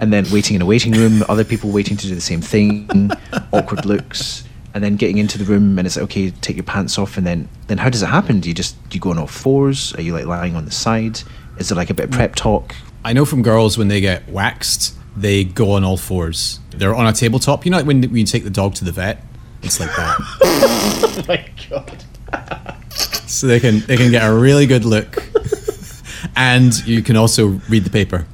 and 0.01 0.13
then 0.13 0.25
waiting 0.33 0.57
in 0.57 0.63
a 0.63 0.67
waiting 0.67 0.93
room, 0.93 1.23
other 1.29 1.45
people 1.45 1.71
waiting 1.71 1.97
to 1.99 2.09
do 2.09 2.15
the 2.15 2.21
same 2.23 2.41
thing, 2.41 3.11
awkward 3.53 3.85
looks, 3.85 4.45
and 4.73 4.83
then 4.83 4.97
getting 4.97 5.19
into 5.19 5.37
the 5.37 5.45
room 5.45 5.79
and 5.79 5.87
it's 5.87 5.97
like, 5.97 6.05
okay, 6.05 6.31
take 6.31 6.57
your 6.57 6.65
pants 6.65 6.99
off, 6.99 7.17
and 7.17 7.27
then 7.27 7.49
then 7.69 7.79
how 7.79 7.91
does 7.91 8.03
it 8.03 8.07
happen? 8.07 8.41
Do 8.41 8.49
you 8.49 8.55
just 8.55 8.77
do 8.89 8.97
you 8.97 9.01
go 9.01 9.11
on 9.11 9.19
all 9.19 9.27
fours? 9.27 9.95
Are 9.95 10.03
you 10.03 10.15
like 10.15 10.25
lying 10.25 10.57
on 10.57 10.65
the 10.65 10.71
side? 10.71 11.21
Is 11.59 11.69
there 11.69 11.77
like 11.77 11.91
a 11.91 11.95
bit 11.95 12.07
of 12.07 12.11
prep 12.13 12.33
mm. 12.33 12.37
talk? 12.37 12.75
I 13.05 13.13
know 13.13 13.25
from 13.25 13.43
girls 13.43 13.79
when 13.79 13.89
they 13.89 14.01
get 14.01 14.29
waxed, 14.29 14.95
they 15.17 15.45
go 15.45 15.73
on 15.73 15.85
all 15.85 15.97
fours. 15.97 16.61
They're 16.71 16.95
on 16.95 17.07
a 17.07 17.13
tabletop. 17.13 17.65
You 17.65 17.71
know, 17.71 17.79
like 17.79 17.87
when, 17.87 18.03
when 18.03 18.17
you 18.17 18.25
take 18.25 18.45
the 18.45 18.51
dog 18.51 18.75
to 18.77 18.85
the 18.85 18.93
vet, 18.93 19.23
it's 19.63 19.81
like 19.81 19.91
that. 19.97 20.17
Oh 21.03 21.25
my 21.29 21.45
god! 21.69 22.05
so 23.29 23.47
they 23.47 23.61
can 23.61 23.81
they 23.81 23.97
can 23.97 24.11
get 24.11 24.23
a 24.29 24.33
really 24.35 24.67
good 24.67 24.85
look, 24.85 25.23
and 26.37 26.73
you 26.87 27.03
can 27.03 27.17
also 27.17 27.61
read 27.69 27.85
the 27.85 27.91
paper. 27.91 28.27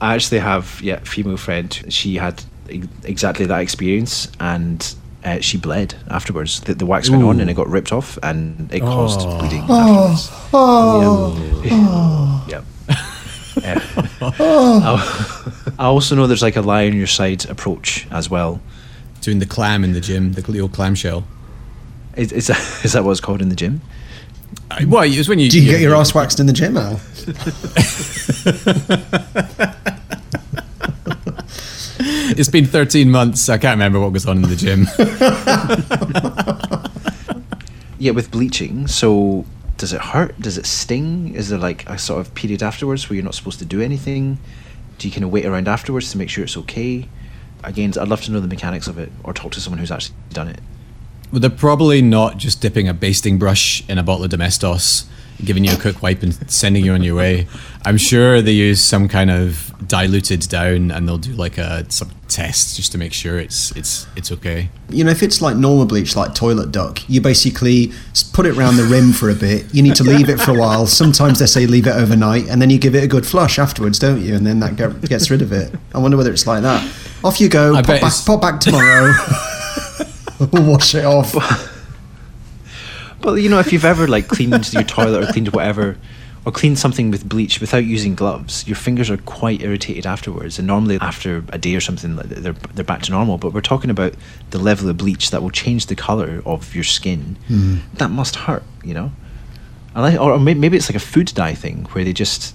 I 0.00 0.14
actually 0.14 0.38
have 0.38 0.80
yeah, 0.82 0.94
a 0.96 1.04
female 1.04 1.36
friend. 1.36 1.72
She 1.88 2.16
had 2.16 2.42
e- 2.70 2.84
exactly 3.04 3.46
that 3.46 3.60
experience, 3.60 4.30
and 4.38 4.94
uh, 5.24 5.40
she 5.40 5.56
bled 5.58 5.94
afterwards. 6.08 6.60
The, 6.60 6.74
the 6.74 6.86
wax 6.86 7.10
went 7.10 7.24
on 7.24 7.40
and 7.40 7.50
it 7.50 7.54
got 7.54 7.68
ripped 7.68 7.92
off, 7.92 8.18
and 8.22 8.72
it 8.72 8.80
caused 8.80 9.20
bleeding 9.38 9.62
afterwards. 9.68 10.30
Oh, 10.52 11.62
Yeah. 11.64 11.70
yeah. 11.70 12.27
I 13.64 15.54
I 15.78 15.84
also 15.84 16.14
know 16.14 16.26
there's 16.26 16.42
like 16.42 16.56
a 16.56 16.62
lie 16.62 16.86
on 16.86 16.94
your 16.96 17.06
side 17.06 17.48
approach 17.48 18.06
as 18.10 18.30
well. 18.30 18.60
Doing 19.20 19.38
the 19.40 19.46
clam 19.46 19.84
in 19.84 19.92
the 19.92 20.00
gym, 20.00 20.32
the 20.32 20.60
old 20.60 20.72
clamshell. 20.72 21.24
Is, 22.16 22.32
is, 22.32 22.46
that, 22.48 22.58
is 22.84 22.92
that 22.92 23.04
what 23.04 23.12
it's 23.12 23.20
called 23.20 23.42
in 23.42 23.48
the 23.48 23.56
gym? 23.56 23.80
I- 24.70 24.84
Well, 24.84 25.02
it 25.02 25.16
was 25.18 25.28
when 25.28 25.38
you. 25.38 25.50
Do 25.50 25.60
you 25.60 25.70
get 25.70 25.80
your 25.80 25.94
ass 25.94 26.14
waxed 26.14 26.40
in 26.40 26.46
the 26.46 26.52
gym, 26.52 26.76
Al? 26.76 27.00
It's 32.00 32.48
been 32.48 32.66
13 32.66 33.10
months. 33.10 33.48
I 33.48 33.58
can't 33.58 33.74
remember 33.76 33.98
what 33.98 34.12
goes 34.12 34.26
on 34.26 34.44
in 34.44 34.48
the 34.48 34.56
gym. 34.56 34.86
Yeah, 37.98 38.12
with 38.12 38.30
bleaching. 38.30 38.86
So 38.86 39.44
does 39.78 39.92
it 39.92 40.00
hurt? 40.00 40.38
Does 40.40 40.58
it 40.58 40.66
sting? 40.66 41.34
Is 41.34 41.48
there 41.48 41.58
like 41.58 41.88
a 41.88 41.98
sort 41.98 42.20
of 42.20 42.34
period 42.34 42.62
afterwards 42.62 43.08
where 43.08 43.14
you're 43.14 43.24
not 43.24 43.34
supposed 43.34 43.60
to 43.60 43.64
do 43.64 43.80
anything? 43.80 44.38
Do 44.98 45.08
you 45.08 45.14
kind 45.14 45.24
of 45.24 45.30
wait 45.30 45.46
around 45.46 45.68
afterwards 45.68 46.10
to 46.12 46.18
make 46.18 46.28
sure 46.28 46.44
it's 46.44 46.56
okay? 46.56 47.08
Again, 47.64 47.92
I'd 47.98 48.08
love 48.08 48.20
to 48.22 48.32
know 48.32 48.40
the 48.40 48.48
mechanics 48.48 48.88
of 48.88 48.98
it 48.98 49.10
or 49.24 49.32
talk 49.32 49.52
to 49.52 49.60
someone 49.60 49.78
who's 49.78 49.90
actually 49.90 50.16
done 50.30 50.48
it. 50.48 50.60
well, 51.32 51.40
they're 51.40 51.50
probably 51.50 52.02
not 52.02 52.36
just 52.36 52.60
dipping 52.60 52.88
a 52.88 52.94
basting 52.94 53.38
brush 53.38 53.88
in 53.88 53.98
a 53.98 54.02
bottle 54.02 54.24
of 54.24 54.30
Domestos, 54.30 55.08
giving 55.44 55.64
you 55.64 55.72
a 55.72 55.76
quick 55.76 56.02
wipe 56.02 56.22
and 56.22 56.34
sending 56.50 56.84
you 56.84 56.92
on 56.92 57.02
your 57.02 57.14
way. 57.14 57.46
I'm 57.84 57.98
sure 57.98 58.42
they 58.42 58.52
use 58.52 58.80
some 58.80 59.08
kind 59.08 59.30
of 59.30 59.72
diluted 59.86 60.40
down, 60.48 60.90
and 60.90 61.08
they'll 61.08 61.18
do 61.18 61.32
like 61.32 61.58
a 61.58 61.90
some 61.90 62.10
test 62.28 62.76
just 62.76 62.92
to 62.92 62.98
make 62.98 63.12
sure 63.12 63.38
it's 63.38 63.70
it's 63.76 64.06
it's 64.16 64.30
okay. 64.32 64.68
You 64.90 65.04
know, 65.04 65.10
if 65.10 65.22
it's 65.22 65.40
like 65.40 65.56
normal 65.56 65.86
bleach, 65.86 66.14
like 66.16 66.34
toilet 66.34 66.70
duck, 66.70 67.00
you 67.08 67.20
basically 67.20 67.90
s- 68.12 68.22
put 68.22 68.46
it 68.46 68.56
around 68.56 68.76
the 68.76 68.84
rim 68.84 69.12
for 69.12 69.30
a 69.30 69.34
bit. 69.34 69.66
You 69.74 69.82
need 69.82 69.94
to 69.96 70.04
leave 70.04 70.28
it 70.28 70.38
for 70.40 70.52
a 70.52 70.58
while. 70.58 70.86
Sometimes 70.86 71.38
they 71.38 71.46
say 71.46 71.66
leave 71.66 71.86
it 71.86 71.96
overnight, 71.96 72.48
and 72.48 72.60
then 72.62 72.70
you 72.70 72.78
give 72.78 72.94
it 72.94 73.02
a 73.02 73.08
good 73.08 73.26
flush 73.26 73.58
afterwards, 73.58 73.98
don't 73.98 74.20
you? 74.20 74.34
And 74.34 74.46
then 74.46 74.60
that 74.60 74.76
get, 74.76 75.00
gets 75.08 75.30
rid 75.30 75.42
of 75.42 75.52
it. 75.52 75.74
I 75.94 75.98
wonder 75.98 76.16
whether 76.16 76.32
it's 76.32 76.46
like 76.46 76.62
that. 76.62 76.82
Off 77.24 77.40
you 77.40 77.48
go. 77.48 77.72
I 77.74 77.82
Pop 77.82 77.86
bet 77.86 78.00
back, 78.02 78.08
it's- 78.08 78.24
pop 78.24 78.40
back 78.40 78.60
tomorrow. 78.60 79.12
Wash 80.52 80.94
it 80.94 81.04
off. 81.04 81.34
But 83.20 83.34
you 83.42 83.48
know, 83.48 83.58
if 83.58 83.72
you've 83.72 83.84
ever 83.84 84.06
like 84.06 84.28
cleaned 84.28 84.72
your 84.72 84.84
toilet 84.84 85.24
or 85.28 85.32
cleaned 85.32 85.48
whatever, 85.48 85.96
or 86.48 86.50
cleaned 86.50 86.78
something 86.78 87.10
with 87.10 87.28
bleach 87.28 87.60
without 87.60 87.84
using 87.84 88.14
gloves, 88.14 88.66
your 88.66 88.74
fingers 88.74 89.10
are 89.10 89.18
quite 89.18 89.60
irritated 89.60 90.06
afterwards. 90.06 90.58
And 90.58 90.66
normally, 90.66 90.96
after 90.98 91.44
a 91.50 91.58
day 91.58 91.74
or 91.74 91.80
something, 91.80 92.16
they're 92.16 92.54
they're 92.54 92.84
back 92.84 93.02
to 93.02 93.10
normal. 93.10 93.36
But 93.36 93.52
we're 93.52 93.60
talking 93.60 93.90
about 93.90 94.14
the 94.48 94.58
level 94.58 94.88
of 94.88 94.96
bleach 94.96 95.30
that 95.30 95.42
will 95.42 95.50
change 95.50 95.86
the 95.86 95.94
color 95.94 96.42
of 96.46 96.74
your 96.74 96.84
skin. 96.84 97.36
Hmm. 97.48 97.76
That 97.92 98.10
must 98.10 98.34
hurt, 98.34 98.62
you 98.82 98.94
know. 98.94 99.12
Or 99.94 100.38
maybe 100.38 100.74
it's 100.74 100.88
like 100.88 100.96
a 100.96 101.06
food 101.12 101.26
dye 101.34 101.52
thing 101.52 101.84
where 101.92 102.02
they 102.02 102.14
just 102.14 102.54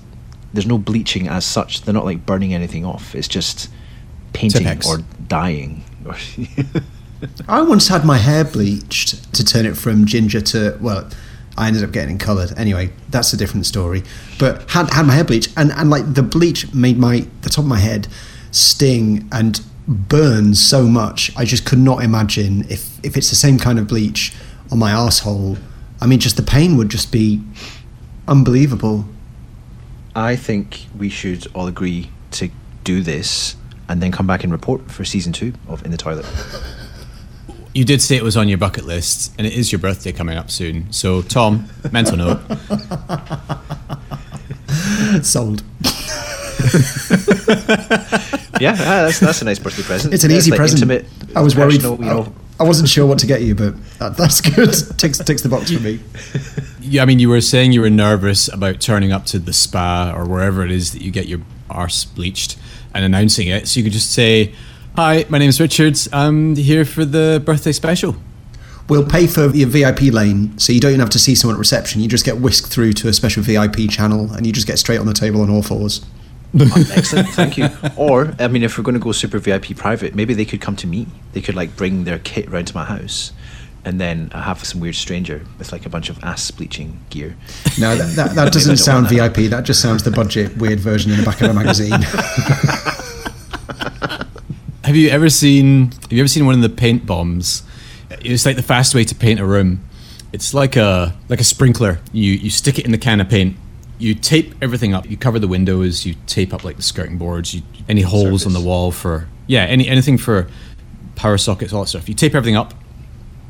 there's 0.53 0.65
no 0.65 0.79
bleaching 0.79 1.27
as 1.27 1.45
such. 1.45 1.83
They're 1.83 1.93
not 1.93 2.05
like 2.05 2.25
burning 2.25 2.51
anything 2.51 2.85
off. 2.85 3.13
It's 3.13 3.27
just 3.27 3.69
painting 4.33 4.67
or 4.87 4.99
dyeing. 5.27 5.83
I 7.47 7.61
once 7.61 7.89
had 7.89 8.05
my 8.05 8.17
hair 8.17 8.43
bleached 8.43 9.31
to 9.35 9.45
turn 9.45 9.67
it 9.67 9.77
from 9.77 10.07
ginger 10.07 10.41
to 10.41 10.79
well, 10.81 11.07
I 11.57 11.67
ended 11.67 11.83
up 11.83 11.91
getting 11.91 12.17
coloured. 12.17 12.57
Anyway, 12.57 12.91
that's 13.09 13.31
a 13.33 13.37
different 13.37 13.65
story. 13.65 14.03
But 14.39 14.69
had 14.71 14.91
had 14.91 15.05
my 15.05 15.13
hair 15.13 15.23
bleached, 15.23 15.53
and 15.55 15.71
and 15.71 15.89
like 15.89 16.13
the 16.13 16.23
bleach 16.23 16.73
made 16.73 16.97
my 16.97 17.27
the 17.41 17.49
top 17.49 17.59
of 17.59 17.69
my 17.69 17.79
head 17.79 18.07
sting 18.51 19.27
and 19.31 19.61
burn 19.87 20.55
so 20.55 20.83
much. 20.87 21.31
I 21.35 21.45
just 21.45 21.65
could 21.65 21.79
not 21.79 22.03
imagine 22.03 22.65
if 22.69 22.99
if 23.05 23.17
it's 23.17 23.29
the 23.29 23.35
same 23.35 23.59
kind 23.59 23.79
of 23.79 23.87
bleach 23.87 24.33
on 24.71 24.79
my 24.79 24.91
asshole. 24.91 25.57
I 26.01 26.07
mean, 26.07 26.19
just 26.19 26.37
the 26.37 26.43
pain 26.43 26.77
would 26.77 26.89
just 26.89 27.11
be 27.11 27.41
unbelievable. 28.27 29.05
I 30.15 30.35
think 30.35 30.85
we 30.97 31.09
should 31.09 31.47
all 31.53 31.67
agree 31.67 32.11
to 32.31 32.49
do 32.83 33.01
this 33.01 33.55
and 33.89 34.01
then 34.01 34.11
come 34.11 34.27
back 34.27 34.43
and 34.43 34.51
report 34.51 34.91
for 34.91 35.05
season 35.05 35.33
two 35.33 35.53
of 35.67 35.83
In 35.85 35.91
the 35.91 35.97
Toilet. 35.97 36.25
You 37.73 37.85
did 37.85 38.01
say 38.01 38.15
it 38.15 38.23
was 38.23 38.37
on 38.37 38.47
your 38.49 38.57
bucket 38.59 38.85
list, 38.85 39.33
and 39.37 39.47
it 39.47 39.53
is 39.53 39.71
your 39.71 39.79
birthday 39.79 40.11
coming 40.11 40.37
up 40.37 40.51
soon. 40.51 40.91
So, 40.93 41.21
Tom, 41.23 41.67
mental 41.91 42.17
note. 42.17 42.39
Sold. 45.23 45.63
Yeah, 48.61 48.73
ah, 48.73 49.03
that's, 49.03 49.19
that's 49.19 49.41
a 49.41 49.45
nice 49.45 49.57
birthday 49.59 49.81
present. 49.81 50.13
It's 50.13 50.23
an 50.23 50.29
Yeah, 50.31 50.37
easy 50.37 50.51
like 50.51 50.59
present. 50.59 50.83
Intimate, 50.83 51.05
I 51.35 51.41
was 51.41 51.55
worried. 51.55 51.81
you 51.81 51.97
know. 51.97 52.33
I 52.59 52.63
wasn't 52.63 52.87
sure 52.87 53.05
what 53.07 53.17
to 53.19 53.27
get 53.27 53.41
you, 53.41 53.55
but 53.55 53.73
that, 53.97 54.15
that's 54.15 54.41
good. 54.41 54.71
ticks 54.97 55.17
ticks 55.17 55.41
the 55.41 55.49
box 55.49 55.71
for 55.71 55.81
me. 55.81 55.99
Yeah, 56.79 57.01
I 57.01 57.05
mean, 57.05 57.17
you 57.17 57.29
were 57.29 57.41
saying 57.41 57.71
you 57.71 57.81
were 57.81 57.89
nervous 57.89 58.47
about 58.47 58.79
turning 58.79 59.11
up 59.11 59.25
to 59.27 59.39
the 59.39 59.53
spa 59.53 60.13
or 60.15 60.25
wherever 60.25 60.63
it 60.63 60.71
is 60.71 60.93
that 60.93 61.01
you 61.01 61.09
get 61.11 61.25
your 61.25 61.39
arse 61.69 62.05
bleached 62.05 62.57
and 62.93 63.03
announcing 63.03 63.47
it. 63.47 63.67
So 63.67 63.79
you 63.79 63.83
could 63.83 63.91
just 63.93 64.11
say, 64.13 64.53
"Hi, 64.95 65.25
my 65.29 65.37
name 65.37 65.49
is 65.49 65.59
Richard. 65.59 65.97
I'm 66.11 66.55
here 66.55 66.85
for 66.85 67.05
the 67.05 67.41
birthday 67.43 67.71
special." 67.71 68.15
We'll 68.89 69.05
pay 69.05 69.27
for 69.27 69.47
your 69.49 69.69
VIP 69.69 70.13
lane, 70.13 70.57
so 70.59 70.73
you 70.73 70.79
don't 70.79 70.91
even 70.91 70.99
have 70.99 71.09
to 71.11 71.19
see 71.19 71.35
someone 71.35 71.55
at 71.55 71.59
reception. 71.59 72.01
You 72.01 72.09
just 72.09 72.25
get 72.25 72.39
whisked 72.39 72.67
through 72.67 72.93
to 72.93 73.07
a 73.07 73.13
special 73.13 73.41
VIP 73.41 73.89
channel, 73.89 74.31
and 74.33 74.45
you 74.45 74.51
just 74.51 74.67
get 74.67 74.77
straight 74.77 74.99
on 74.99 75.05
the 75.05 75.13
table 75.13 75.41
on 75.41 75.49
all 75.49 75.63
fours. 75.63 76.05
Excellent, 76.59 77.29
thank 77.29 77.57
you. 77.57 77.69
Or, 77.95 78.35
I 78.39 78.47
mean, 78.47 78.61
if 78.61 78.77
we're 78.77 78.83
going 78.83 78.93
to 78.93 78.99
go 78.99 79.11
super 79.11 79.39
VIP 79.39 79.75
private, 79.75 80.13
maybe 80.13 80.33
they 80.33 80.45
could 80.45 80.61
come 80.61 80.75
to 80.75 80.87
me. 80.87 81.07
They 81.31 81.41
could 81.41 81.55
like 81.55 81.75
bring 81.75 82.03
their 82.03 82.19
kit 82.19 82.49
round 82.51 82.67
to 82.67 82.75
my 82.75 82.83
house, 82.85 83.31
and 83.85 83.99
then 84.01 84.29
I 84.33 84.41
have 84.41 84.63
some 84.65 84.81
weird 84.81 84.95
stranger 84.95 85.45
with 85.57 85.71
like 85.71 85.85
a 85.85 85.89
bunch 85.89 86.09
of 86.09 86.21
ass 86.23 86.51
bleaching 86.51 86.99
gear. 87.09 87.37
No, 87.79 87.95
that, 87.95 88.15
that, 88.15 88.35
that 88.35 88.53
doesn't 88.53 88.77
sound 88.77 89.05
want 89.05 89.33
VIP. 89.33 89.49
That 89.49 89.63
just 89.63 89.81
sounds 89.81 90.03
the 90.03 90.11
budget 90.11 90.57
weird 90.57 90.79
version 90.79 91.11
in 91.11 91.17
the 91.17 91.23
back 91.23 91.41
of 91.41 91.49
a 91.49 91.53
magazine. 91.53 91.93
Have 94.93 94.99
you 94.99 95.09
ever 95.09 95.27
seen? 95.27 95.91
Have 96.03 96.13
you 96.13 96.19
ever 96.19 96.27
seen 96.27 96.45
one 96.45 96.53
of 96.53 96.61
the 96.61 96.69
paint 96.69 97.07
bombs? 97.07 97.63
It's 98.21 98.45
like 98.45 98.57
the 98.57 98.61
fast 98.61 98.93
way 98.93 99.03
to 99.03 99.15
paint 99.15 99.39
a 99.39 99.45
room. 99.45 99.83
It's 100.31 100.53
like 100.53 100.75
a 100.75 101.17
like 101.29 101.39
a 101.39 101.43
sprinkler. 101.43 101.97
You 102.11 102.33
you 102.33 102.51
stick 102.51 102.77
it 102.77 102.85
in 102.85 102.91
the 102.91 102.99
can 102.99 103.19
of 103.19 103.27
paint. 103.27 103.57
You 103.97 104.13
tape 104.13 104.53
everything 104.61 104.93
up. 104.93 105.09
You 105.09 105.17
cover 105.17 105.39
the 105.39 105.47
windows. 105.47 106.05
You 106.05 106.13
tape 106.27 106.53
up 106.53 106.63
like 106.63 106.75
the 106.75 106.83
skirting 106.83 107.17
boards. 107.17 107.55
You, 107.55 107.63
any 107.89 108.01
holes 108.01 108.45
on 108.45 108.53
the 108.53 108.61
wall 108.61 108.91
for 108.91 109.27
yeah 109.47 109.63
any 109.63 109.87
anything 109.87 110.19
for 110.19 110.47
power 111.15 111.39
sockets 111.39 111.73
all 111.73 111.81
that 111.81 111.87
stuff. 111.87 112.07
You 112.07 112.13
tape 112.13 112.35
everything 112.35 112.55
up. 112.55 112.75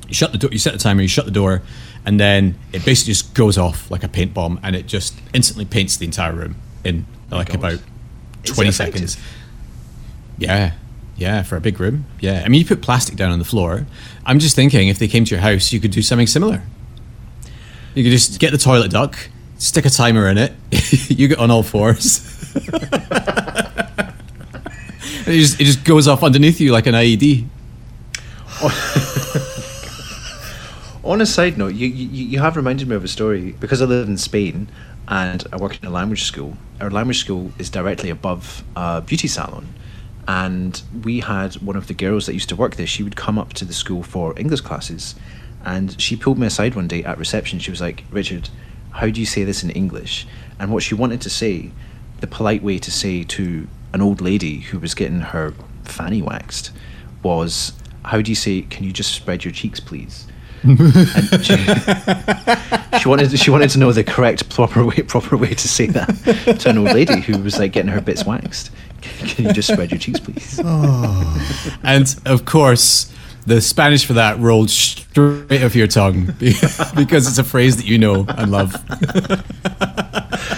You 0.07 0.13
shut 0.13 0.31
the 0.31 0.37
door. 0.37 0.49
You 0.49 0.59
set 0.59 0.71
the 0.71 0.79
timer. 0.79 1.01
You 1.01 1.09
shut 1.09 1.25
the 1.25 1.31
door, 1.31 1.61
and 2.05 2.21
then 2.21 2.57
it 2.71 2.85
basically 2.85 3.11
just 3.11 3.33
goes 3.33 3.57
off 3.57 3.91
like 3.91 4.05
a 4.05 4.07
paint 4.07 4.33
bomb, 4.33 4.61
and 4.63 4.77
it 4.77 4.87
just 4.87 5.13
instantly 5.33 5.65
paints 5.65 5.97
the 5.97 6.05
entire 6.05 6.31
room 6.31 6.55
in 6.85 7.05
like 7.29 7.53
about 7.53 7.81
twenty 8.45 8.71
seconds. 8.71 9.17
Yeah, 10.37 10.71
yeah, 11.15 11.43
for 11.43 11.55
a 11.55 11.61
big 11.61 11.79
room. 11.79 12.05
Yeah, 12.19 12.43
I 12.45 12.49
mean, 12.49 12.59
you 12.59 12.65
put 12.65 12.81
plastic 12.81 13.15
down 13.15 13.31
on 13.31 13.39
the 13.39 13.45
floor. 13.45 13.85
I'm 14.25 14.39
just 14.39 14.55
thinking 14.55 14.87
if 14.87 14.99
they 14.99 15.07
came 15.07 15.25
to 15.25 15.31
your 15.31 15.41
house, 15.41 15.71
you 15.71 15.79
could 15.79 15.91
do 15.91 16.01
something 16.01 16.27
similar. 16.27 16.63
You 17.93 18.03
could 18.03 18.11
just 18.11 18.39
get 18.39 18.51
the 18.51 18.57
toilet 18.57 18.91
duck, 18.91 19.17
stick 19.57 19.85
a 19.85 19.89
timer 19.89 20.27
in 20.27 20.37
it, 20.37 20.53
you 21.09 21.27
get 21.27 21.37
on 21.37 21.51
all 21.51 21.63
fours. 21.63 22.29
it 22.55 22.63
just, 25.27 25.59
it 25.59 25.65
just 25.65 25.83
goes 25.83 26.07
off 26.07 26.23
underneath 26.23 26.59
you 26.59 26.71
like 26.71 26.87
an 26.87 26.95
IED. 26.95 27.47
On 31.03 31.19
a 31.19 31.25
side 31.25 31.57
note, 31.57 31.75
you, 31.75 31.87
you, 31.87 32.27
you 32.27 32.39
have 32.39 32.55
reminded 32.55 32.87
me 32.87 32.95
of 32.95 33.03
a 33.03 33.09
story 33.09 33.51
because 33.59 33.81
I 33.81 33.85
live 33.85 34.07
in 34.07 34.17
Spain 34.17 34.69
and 35.09 35.45
I 35.51 35.57
work 35.57 35.77
in 35.81 35.85
a 35.85 35.91
language 35.91 36.23
school. 36.23 36.55
Our 36.79 36.89
language 36.89 37.19
school 37.19 37.51
is 37.59 37.69
directly 37.69 38.09
above 38.09 38.63
a 38.77 39.01
beauty 39.01 39.27
salon. 39.27 39.67
And 40.27 40.81
we 41.03 41.19
had 41.19 41.55
one 41.55 41.75
of 41.75 41.87
the 41.87 41.93
girls 41.93 42.25
that 42.25 42.33
used 42.33 42.49
to 42.49 42.55
work 42.55 42.75
there, 42.75 42.87
she 42.87 43.03
would 43.03 43.15
come 43.15 43.37
up 43.37 43.53
to 43.53 43.65
the 43.65 43.73
school 43.73 44.03
for 44.03 44.37
English 44.39 44.61
classes. 44.61 45.15
And 45.65 45.99
she 45.99 46.15
pulled 46.15 46.37
me 46.37 46.47
aside 46.47 46.75
one 46.75 46.87
day 46.87 47.03
at 47.03 47.17
reception. 47.17 47.59
She 47.59 47.71
was 47.71 47.81
like, 47.81 48.03
Richard, 48.11 48.49
how 48.91 49.09
do 49.09 49.19
you 49.19 49.25
say 49.25 49.43
this 49.43 49.63
in 49.63 49.69
English? 49.71 50.27
And 50.59 50.71
what 50.71 50.83
she 50.83 50.95
wanted 50.95 51.21
to 51.21 51.29
say, 51.29 51.71
the 52.19 52.27
polite 52.27 52.63
way 52.63 52.79
to 52.79 52.91
say 52.91 53.23
to 53.23 53.67
an 53.93 54.01
old 54.01 54.21
lady 54.21 54.59
who 54.59 54.79
was 54.79 54.93
getting 54.93 55.19
her 55.19 55.53
fanny 55.83 56.21
waxed, 56.21 56.71
was, 57.21 57.73
How 58.05 58.21
do 58.21 58.31
you 58.31 58.35
say, 58.35 58.61
can 58.61 58.83
you 58.83 58.91
just 58.91 59.13
spread 59.13 59.43
your 59.43 59.53
cheeks, 59.53 59.79
please? 59.79 60.27
she, 60.63 61.57
she 63.01 63.09
wanted 63.09 63.37
she 63.37 63.51
wanted 63.51 63.69
to 63.69 63.77
know 63.77 63.91
the 63.91 64.03
correct 64.07 64.49
proper 64.49 64.85
way 64.85 65.01
proper 65.01 65.35
way 65.35 65.53
to 65.53 65.67
say 65.67 65.87
that 65.87 66.07
to 66.59 66.69
an 66.69 66.77
old 66.77 66.93
lady 66.93 67.19
who 67.19 67.37
was 67.39 67.59
like 67.59 67.73
getting 67.73 67.91
her 67.91 67.99
bits 67.99 68.25
waxed. 68.25 68.71
Can 69.25 69.45
you 69.45 69.53
just 69.53 69.71
spread 69.71 69.91
your 69.91 69.99
cheeks, 69.99 70.19
please? 70.19 70.59
Oh. 70.65 71.77
And 71.83 72.15
of 72.25 72.45
course, 72.45 73.11
the 73.45 73.59
Spanish 73.61 74.05
for 74.05 74.13
that 74.13 74.39
rolled 74.39 74.69
straight 74.69 75.63
off 75.63 75.75
your 75.75 75.87
tongue 75.87 76.25
because 76.39 77.27
it's 77.27 77.37
a 77.37 77.43
phrase 77.43 77.75
that 77.77 77.85
you 77.85 77.97
know 77.97 78.25
and 78.29 78.51
love. 78.51 78.73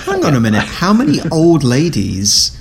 Hang 0.05 0.23
on 0.25 0.35
a 0.35 0.39
minute. 0.39 0.63
How 0.63 0.93
many 0.93 1.19
old 1.31 1.63
ladies 1.63 2.59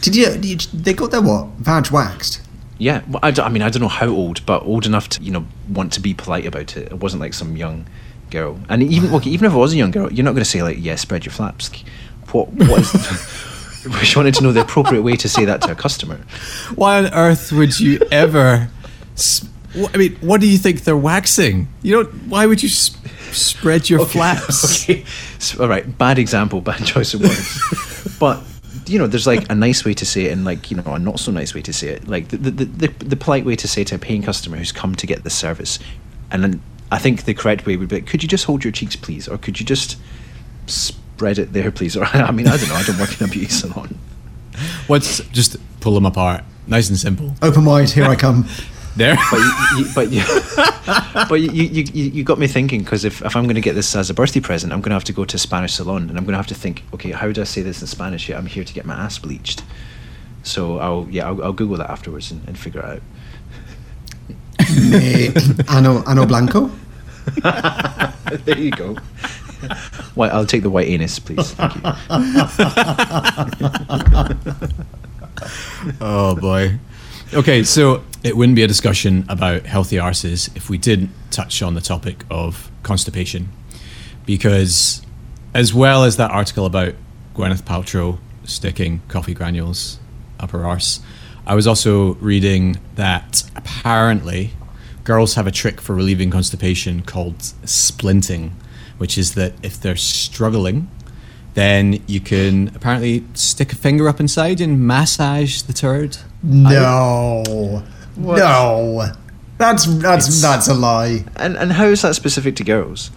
did 0.00 0.14
you? 0.16 0.26
Did 0.36 0.44
you 0.44 0.56
they 0.80 0.92
got 0.92 1.10
their 1.10 1.22
what? 1.22 1.46
Vag 1.58 1.90
waxed. 1.90 2.40
Yeah, 2.78 3.02
well, 3.08 3.20
I, 3.22 3.30
don't- 3.30 3.46
I 3.46 3.48
mean 3.48 3.62
I 3.62 3.70
don't 3.70 3.82
know 3.82 3.88
how 3.88 4.08
old, 4.08 4.44
but 4.46 4.62
old 4.64 4.86
enough 4.86 5.08
to 5.10 5.22
you 5.22 5.30
know 5.30 5.46
want 5.68 5.92
to 5.94 6.00
be 6.00 6.14
polite 6.14 6.46
about 6.46 6.76
it. 6.76 6.92
It 6.92 7.00
wasn't 7.00 7.20
like 7.20 7.34
some 7.34 7.56
young 7.56 7.86
girl, 8.30 8.58
and 8.68 8.82
even 8.82 9.12
okay, 9.14 9.30
even 9.30 9.46
if 9.46 9.52
it 9.52 9.56
was 9.56 9.72
a 9.72 9.76
young 9.76 9.90
girl, 9.90 10.12
you're 10.12 10.24
not 10.24 10.32
going 10.32 10.44
to 10.44 10.50
say 10.50 10.62
like, 10.62 10.76
"Yeah, 10.80 10.96
spread 10.96 11.24
your 11.24 11.32
flaps." 11.32 11.70
What 12.32 12.52
what 12.52 12.80
is 12.80 12.92
she 14.02 14.18
wanted 14.18 14.34
to 14.34 14.42
know 14.42 14.52
the 14.52 14.62
appropriate 14.62 15.02
way 15.02 15.16
to 15.16 15.28
say 15.28 15.44
that 15.44 15.62
to 15.62 15.72
a 15.72 15.74
customer. 15.74 16.16
Why 16.74 16.98
on 16.98 17.12
earth 17.12 17.52
would 17.52 17.78
you 17.78 18.00
ever? 18.10 18.68
s- 19.14 19.46
wh- 19.76 19.86
I 19.94 19.96
mean, 19.96 20.16
what 20.16 20.40
do 20.40 20.48
you 20.48 20.58
think 20.58 20.82
they're 20.84 20.96
waxing? 20.96 21.68
You 21.82 21.92
don't. 21.94 22.12
Why 22.28 22.46
would 22.46 22.62
you 22.62 22.68
s- 22.68 22.96
spread 23.32 23.88
your 23.90 24.04
flaps? 24.06 24.84
Okay. 24.90 25.04
So, 25.38 25.62
all 25.62 25.68
right, 25.68 25.98
bad 25.98 26.18
example, 26.18 26.60
bad 26.60 26.84
choice 26.84 27.14
of 27.14 27.20
words. 27.22 28.16
but 28.20 28.42
you 28.86 28.98
know, 28.98 29.06
there's 29.06 29.26
like 29.26 29.50
a 29.50 29.54
nice 29.54 29.84
way 29.84 29.94
to 29.94 30.04
say 30.06 30.26
it 30.26 30.32
and 30.32 30.44
like 30.44 30.70
you 30.70 30.76
know 30.76 30.94
a 30.94 30.98
not 30.98 31.18
so 31.20 31.32
nice 31.32 31.54
way 31.54 31.62
to 31.62 31.72
say 31.72 31.88
it. 31.88 32.06
Like 32.08 32.28
the 32.28 32.36
the, 32.36 32.50
the, 32.50 32.64
the, 32.64 33.04
the 33.04 33.16
polite 33.16 33.44
way 33.44 33.56
to 33.56 33.68
say 33.68 33.84
to 33.84 33.94
a 33.94 33.98
paying 33.98 34.22
customer 34.22 34.56
who's 34.56 34.72
come 34.72 34.94
to 34.94 35.06
get 35.06 35.24
the 35.24 35.30
service, 35.30 35.78
and 36.30 36.42
then 36.42 36.62
I 36.92 36.98
think 36.98 37.24
the 37.24 37.34
correct 37.34 37.66
way 37.66 37.76
would 37.76 37.88
be, 37.88 38.00
could 38.02 38.22
you 38.22 38.28
just 38.28 38.44
hold 38.44 38.62
your 38.64 38.72
cheeks, 38.72 38.96
please, 38.96 39.26
or 39.28 39.36
could 39.38 39.58
you 39.58 39.66
just 39.66 39.96
spread 41.14 41.38
it 41.38 41.52
there, 41.52 41.70
please? 41.70 41.96
Or 42.00 42.04
I 42.04 42.30
mean, 42.32 42.48
I 42.48 42.56
don't 42.56 42.68
know. 42.68 42.74
I 42.74 42.82
don't 42.82 42.98
work 42.98 43.20
in 43.20 43.26
a 43.26 43.30
beauty 43.30 43.48
salon. 43.48 43.98
What's 44.86 45.20
just 45.30 45.56
pull 45.80 45.94
them 45.94 46.06
apart, 46.06 46.44
nice 46.66 46.88
and 46.88 46.98
simple. 46.98 47.34
Open 47.42 47.64
wide, 47.64 47.90
here 47.90 48.04
I 48.04 48.16
come. 48.16 48.46
There. 48.96 49.16
But 49.28 49.40
you, 49.40 49.52
you, 49.76 49.84
but 49.92 50.10
you, 50.12 50.22
but 51.28 51.40
you, 51.40 51.50
you, 51.50 51.82
you, 51.92 52.04
you 52.10 52.22
got 52.22 52.38
me 52.38 52.46
thinking 52.46 52.84
because 52.84 53.04
if, 53.04 53.22
if 53.22 53.34
I'm 53.34 53.42
going 53.42 53.56
to 53.56 53.60
get 53.60 53.74
this 53.74 53.96
as 53.96 54.08
a 54.08 54.14
birthday 54.14 54.38
present, 54.38 54.72
I'm 54.72 54.80
going 54.80 54.90
to 54.90 54.94
have 54.94 55.02
to 55.10 55.12
go 55.12 55.24
to 55.24 55.34
a 55.34 55.38
Spanish 55.38 55.74
salon 55.74 56.08
and 56.08 56.16
I'm 56.16 56.22
going 56.22 56.34
to 56.34 56.36
have 56.36 56.46
to 56.46 56.54
think, 56.54 56.84
okay, 56.94 57.10
how 57.10 57.32
do 57.32 57.40
I 57.40 57.44
say 57.44 57.62
this 57.62 57.80
in 57.80 57.88
Spanish? 57.88 58.28
Yeah, 58.28 58.38
I'm 58.38 58.46
here 58.46 58.62
to 58.62 58.72
get 58.72 58.84
my 58.84 58.94
ass 58.94 59.18
bleached. 59.18 59.64
So 60.44 60.78
I'll 60.78 61.08
yeah 61.10 61.26
I'll, 61.26 61.42
I'll 61.42 61.52
Google 61.52 61.76
that 61.78 61.90
afterwards 61.90 62.30
and, 62.30 62.46
and 62.46 62.56
figure 62.56 62.82
it 62.82 62.86
out. 62.86 63.02
Eh, 64.60 65.32
ano, 65.68 66.04
ano 66.06 66.24
Blanco? 66.24 66.70
there 68.44 68.58
you 68.58 68.70
go. 68.70 68.96
White, 70.14 70.32
I'll 70.32 70.46
take 70.46 70.62
the 70.62 70.70
white 70.70 70.88
anus, 70.88 71.18
please. 71.18 71.52
Thank 71.52 71.74
you. 71.76 71.82
Oh 76.00 76.34
boy. 76.36 76.78
Okay, 77.32 77.64
so 77.64 78.04
it 78.22 78.36
wouldn't 78.36 78.56
be 78.56 78.62
a 78.62 78.66
discussion 78.66 79.26
about 79.28 79.66
healthy 79.66 79.96
arses 79.96 80.54
if 80.56 80.70
we 80.70 80.78
didn't 80.78 81.10
touch 81.30 81.62
on 81.62 81.74
the 81.74 81.80
topic 81.80 82.24
of 82.30 82.70
constipation. 82.82 83.48
Because 84.24 85.02
as 85.52 85.74
well 85.74 86.04
as 86.04 86.16
that 86.16 86.30
article 86.30 86.64
about 86.64 86.94
Gwyneth 87.34 87.62
Paltrow 87.62 88.18
sticking 88.44 89.02
coffee 89.08 89.34
granules 89.34 89.98
up 90.38 90.52
her 90.52 90.64
arse, 90.64 91.00
I 91.46 91.54
was 91.54 91.66
also 91.66 92.14
reading 92.14 92.78
that 92.94 93.42
apparently 93.56 94.52
girls 95.02 95.34
have 95.34 95.46
a 95.46 95.50
trick 95.50 95.80
for 95.80 95.94
relieving 95.94 96.30
constipation 96.30 97.02
called 97.02 97.38
splinting, 97.38 98.52
which 99.04 99.18
is 99.18 99.34
that 99.34 99.52
if 99.62 99.78
they're 99.78 99.96
struggling, 99.96 100.88
then 101.52 102.02
you 102.06 102.20
can 102.20 102.68
apparently 102.74 103.22
stick 103.34 103.70
a 103.70 103.76
finger 103.76 104.08
up 104.08 104.18
inside 104.18 104.62
and 104.62 104.80
massage 104.80 105.60
the 105.60 105.74
turd. 105.74 106.16
No. 106.42 107.82
No. 108.16 109.12
That's 109.58 109.84
that's 109.98 110.40
that's 110.40 110.68
a 110.68 110.72
lie. 110.72 111.26
And 111.36 111.54
and 111.58 111.72
how 111.72 111.84
is 111.84 112.00
that 112.00 112.14
specific 112.14 112.56
to 112.56 112.64
girls? 112.64 113.10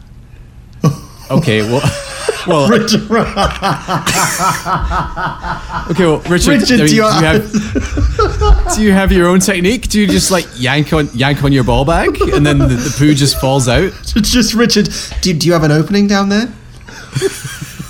Okay, 1.29 1.62
well, 1.62 1.81
well, 2.48 2.69
Richard, 2.69 3.03
okay, 3.03 3.19
well, 6.05 6.19
Richard, 6.22 6.62
Richard, 6.62 6.79
I 6.79 6.84
mean, 6.84 6.88
do 6.88 6.96
you 6.96 7.03
have, 7.03 8.74
do 8.75 8.81
you 8.81 8.91
have 8.93 9.12
your 9.12 9.27
own 9.27 9.39
technique? 9.39 9.89
Do 9.89 10.00
you 10.00 10.07
just 10.07 10.31
like 10.31 10.46
yank 10.55 10.93
on 10.93 11.10
yank 11.13 11.43
on 11.43 11.51
your 11.51 11.65
ball 11.65 11.84
bag 11.86 12.22
and 12.22 12.46
then 12.46 12.60
the, 12.60 12.67
the 12.67 12.96
poo 12.98 13.13
just 13.13 13.41
falls 13.41 13.67
out? 13.67 13.91
just 14.05 14.53
Richard, 14.53 14.89
do, 15.22 15.34
do 15.34 15.48
you 15.48 15.53
have 15.53 15.63
an 15.63 15.72
opening 15.72 16.07
down 16.07 16.29
there? 16.29 16.48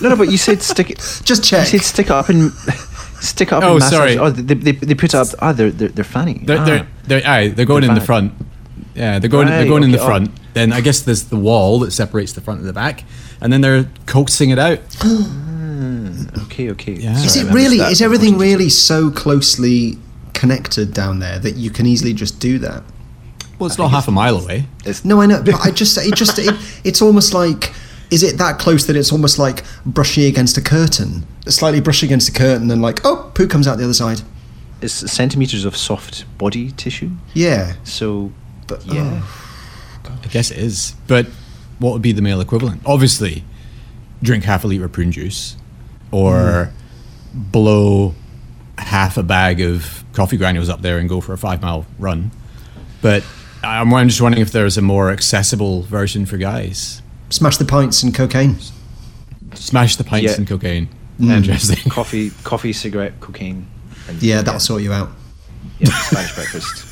No, 0.02 0.10
no, 0.10 0.16
but 0.16 0.30
you 0.30 0.38
said 0.38 0.62
stick 0.62 0.90
it. 0.90 1.22
Just 1.24 1.44
check. 1.44 1.72
You 1.72 1.80
said 1.80 1.86
stick 1.86 2.06
it 2.08 2.12
up 2.12 2.30
and 2.30 2.52
stick 3.20 3.48
it 3.50 3.54
up. 3.54 3.64
Oh, 3.64 3.72
and 3.72 3.80
massage. 3.80 3.92
sorry. 3.92 4.18
Oh, 4.18 4.30
they, 4.30 4.54
they, 4.54 4.72
they 4.74 4.96
put 4.96 5.14
it 5.14 5.16
up. 5.16 5.28
Ah, 5.40 5.52
they're 5.52 5.72
they're, 5.72 5.90
they're 5.90 6.04
fanny. 6.04 6.42
They're 6.44 6.60
ah. 6.60 6.66
they're 6.66 6.88
they're, 7.06 7.28
aye, 7.28 7.48
they're 7.50 7.66
going 7.66 7.82
They're 7.82 7.92
in 7.92 7.96
the 7.96 8.06
front. 8.06 8.34
Yeah, 8.94 9.20
they're 9.20 9.30
going 9.30 9.48
they're 9.48 9.60
Right, 9.60 9.68
going 9.68 9.84
in 9.84 9.92
the 9.92 9.98
okay, 9.98 10.06
oh. 10.06 10.08
front. 10.08 10.54
Then 10.54 10.74
I 10.74 10.82
guess 10.82 11.02
there's 11.02 11.26
the 11.26 11.38
wall 11.38 11.80
that 11.80 11.92
separates 11.92 12.34
the 12.34 12.42
front 12.42 12.60
and 12.60 12.70
the 12.70 12.74
back, 12.74 13.04
and 13.42 13.52
then 13.54 13.62
they're 13.62 13.90
coaxing 14.06 14.50
it 14.50 14.60
out. 14.60 14.80
Mm. 15.78 16.44
okay, 16.46 16.72
okay. 16.72 16.94
Yeah. 16.94 17.14
Is 17.14 17.34
Sorry, 17.36 17.48
it 17.48 17.54
really? 17.54 17.78
missed 17.78 17.80
that. 17.80 17.92
Is 17.92 18.02
everything 18.02 18.38
really 18.40 18.70
so 18.70 19.12
closely 19.12 19.98
connected 20.34 20.92
down 20.94 21.20
there 21.20 21.38
that 21.40 21.56
you 21.56 21.70
can 21.70 21.86
easily 21.86 22.14
just 22.14 22.40
do 22.40 22.58
that? 22.60 22.84
Well, 23.60 23.68
it's 23.68 23.78
not 23.78 23.90
half 23.92 24.08
a 24.08 24.12
mile 24.12 24.38
away. 24.38 24.66
No, 25.04 25.22
I 25.22 25.28
know, 25.28 25.44
but 25.44 25.54
I 25.66 25.72
just 25.82 25.98
it 25.98 26.16
just 26.16 26.40
it, 26.40 26.56
it's 26.84 27.02
almost 27.02 27.34
like 27.34 27.74
is 28.10 28.24
it 28.24 28.38
that 28.38 28.58
close 28.60 28.88
that 28.88 28.96
it's 28.96 29.12
almost 29.12 29.38
like 29.38 29.64
brushing 29.86 30.24
against 30.26 30.58
a 30.58 30.62
curtain, 30.62 31.26
slightly 31.48 31.82
brushing 31.82 32.08
against 32.08 32.30
a 32.30 32.34
curtain, 32.34 32.72
and 32.72 32.82
like 32.82 33.06
oh, 33.06 33.32
poo 33.36 33.48
comes 33.48 33.68
out 33.68 33.78
the 33.78 33.84
other 33.84 33.94
side. 33.94 34.22
It's 34.82 34.94
centimeters 34.94 35.66
of 35.66 35.76
soft 35.76 36.26
body 36.38 36.72
tissue. 36.72 37.12
Yeah, 37.34 37.74
So, 37.84 38.32
but 38.68 38.84
oh. 38.90 38.94
yeah. 38.94 39.22
oh, 40.06 40.20
I 40.24 40.28
guess 40.28 40.52
it 40.52 40.60
is. 40.60 40.94
But 41.08 41.26
what 41.80 41.94
would 41.94 42.02
be 42.02 42.12
the 42.12 42.22
male 42.22 42.42
equivalent? 42.42 42.82
Obviously, 42.86 43.44
drink 44.22 44.44
half 44.44 44.64
a 44.64 44.68
litre 44.68 44.86
of 44.86 44.92
prune 44.92 45.12
juice 45.12 45.56
or 46.12 46.36
mm. 46.36 46.72
blow 47.34 48.16
half 48.78 49.18
a 49.18 49.24
bag 49.24 49.62
of 49.62 50.04
coffee 50.14 50.38
granules 50.38 50.70
up 50.70 50.82
there 50.82 50.98
and 50.98 51.10
go 51.10 51.22
for 51.22 51.34
a 51.34 51.38
five 51.38 51.62
mile 51.62 51.86
run. 52.00 52.32
But 53.02 53.24
I'm, 53.64 53.94
I'm 53.94 54.08
just 54.08 54.22
wondering 54.22 54.42
if 54.42 54.52
there's 54.52 54.78
a 54.78 54.82
more 54.82 55.12
accessible 55.12 55.84
version 55.84 56.26
for 56.26 56.38
guys. 56.38 57.02
smash 57.30 57.58
the 57.58 57.66
pints 57.66 58.04
and 58.04 58.14
cocaine. 58.14 58.58
Smash 59.54 59.96
the 59.96 60.04
pints 60.04 60.32
Yeah. 60.32 60.38
and 60.38 60.48
cocaine. 60.48 60.90
Mm. 61.20 61.32
Interesting. 61.32 61.92
coffee, 61.92 62.32
coffee, 62.44 62.74
cigarette, 62.74 63.20
cocaine. 63.20 63.68
And, 64.08 64.22
Yeah, 64.22 64.42
that'll 64.42 64.60
sort 64.60 64.84
you 64.84 64.94
out. 64.94 65.10
Yeah, 65.80 65.90
Spanish 65.90 66.36
breakfast. 66.36 66.84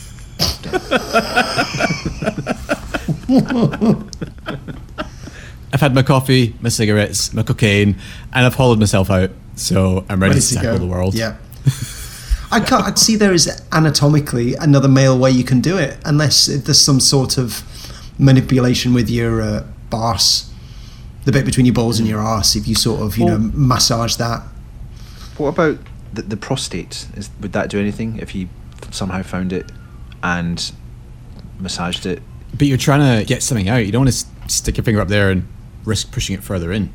I've 5.73 5.81
had 5.81 5.93
my 5.95 6.03
coffee, 6.03 6.55
my 6.61 6.69
cigarettes, 6.69 7.33
my 7.33 7.43
cocaine, 7.43 7.97
and 8.33 8.45
I've 8.45 8.55
hollowed 8.55 8.79
myself 8.79 9.09
out. 9.09 9.31
So 9.55 10.05
I'm 10.09 10.21
ready, 10.21 10.39
to, 10.39 10.55
tackle 10.55 10.79
the 10.79 10.85
world. 10.85 11.15
Yeah. 11.15 11.38
I 12.51 12.59
can't 12.59 12.83
I'd 12.85 12.99
see 12.99 13.15
there 13.15 13.33
is 13.33 13.49
anatomically 13.71 14.55
another 14.55 14.88
male 14.88 15.17
way 15.17 15.31
you 15.31 15.43
can 15.43 15.61
do 15.61 15.77
it, 15.77 15.97
unless 16.05 16.45
there's 16.45 16.79
some 16.79 16.99
sort 16.99 17.38
of 17.38 17.63
manipulation 18.19 18.93
with 18.93 19.09
your 19.09 19.41
uh, 19.41 19.65
arse, 19.91 20.51
the 21.25 21.31
bit 21.31 21.45
between 21.45 21.65
your 21.65 21.73
balls 21.73 21.99
and 21.99 22.07
your 22.07 22.19
arse. 22.19 22.55
If 22.55 22.67
you 22.67 22.75
sort 22.75 23.01
of 23.01 23.17
you 23.17 23.25
know 23.25 23.38
massage 23.38 24.15
that. 24.15 24.43
What 25.38 25.49
about 25.49 25.79
the, 26.13 26.21
the 26.21 26.38
prostate? 26.38 27.07
Is, 27.15 27.29
would 27.41 27.53
that 27.53 27.69
do 27.69 27.79
anything 27.79 28.19
if 28.19 28.35
you 28.35 28.47
somehow 28.91 29.23
found 29.23 29.51
it 29.51 29.71
and 30.23 30.71
massaged 31.59 32.05
it? 32.05 32.21
But 32.58 32.68
you're 32.68 32.78
trying 32.78 33.20
to 33.20 33.26
get 33.26 33.44
something 33.44 33.68
out. 33.70 33.86
You 33.86 33.91
don't 33.91 34.06
want 34.06 34.13
to 34.13 34.26
s- 34.26 34.54
stick 34.54 34.78
your 34.78 34.84
finger 34.84 35.02
up 35.02 35.08
there 35.08 35.30
and 35.30 35.48
risk 35.84 36.12
pushing 36.12 36.36
it 36.36 36.44
further 36.44 36.72
in. 36.72 36.91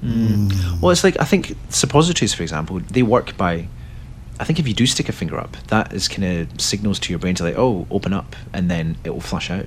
Hmm. 0.00 0.48
Well, 0.80 0.90
it's 0.90 1.04
like 1.04 1.18
I 1.20 1.24
think 1.24 1.56
suppositories, 1.68 2.34
for 2.34 2.42
example, 2.42 2.80
they 2.80 3.02
work 3.02 3.36
by. 3.36 3.68
I 4.40 4.44
think 4.44 4.58
if 4.58 4.66
you 4.66 4.74
do 4.74 4.86
stick 4.86 5.08
a 5.08 5.12
finger 5.12 5.38
up, 5.38 5.56
that 5.68 5.92
is 5.92 6.08
kind 6.08 6.24
of 6.50 6.60
signals 6.60 6.98
to 7.00 7.12
your 7.12 7.20
brain 7.20 7.34
to 7.36 7.44
like, 7.44 7.56
oh, 7.56 7.86
open 7.90 8.12
up, 8.12 8.34
and 8.52 8.68
then 8.70 8.96
it 9.04 9.10
will 9.10 9.20
flush 9.20 9.50
out. 9.50 9.66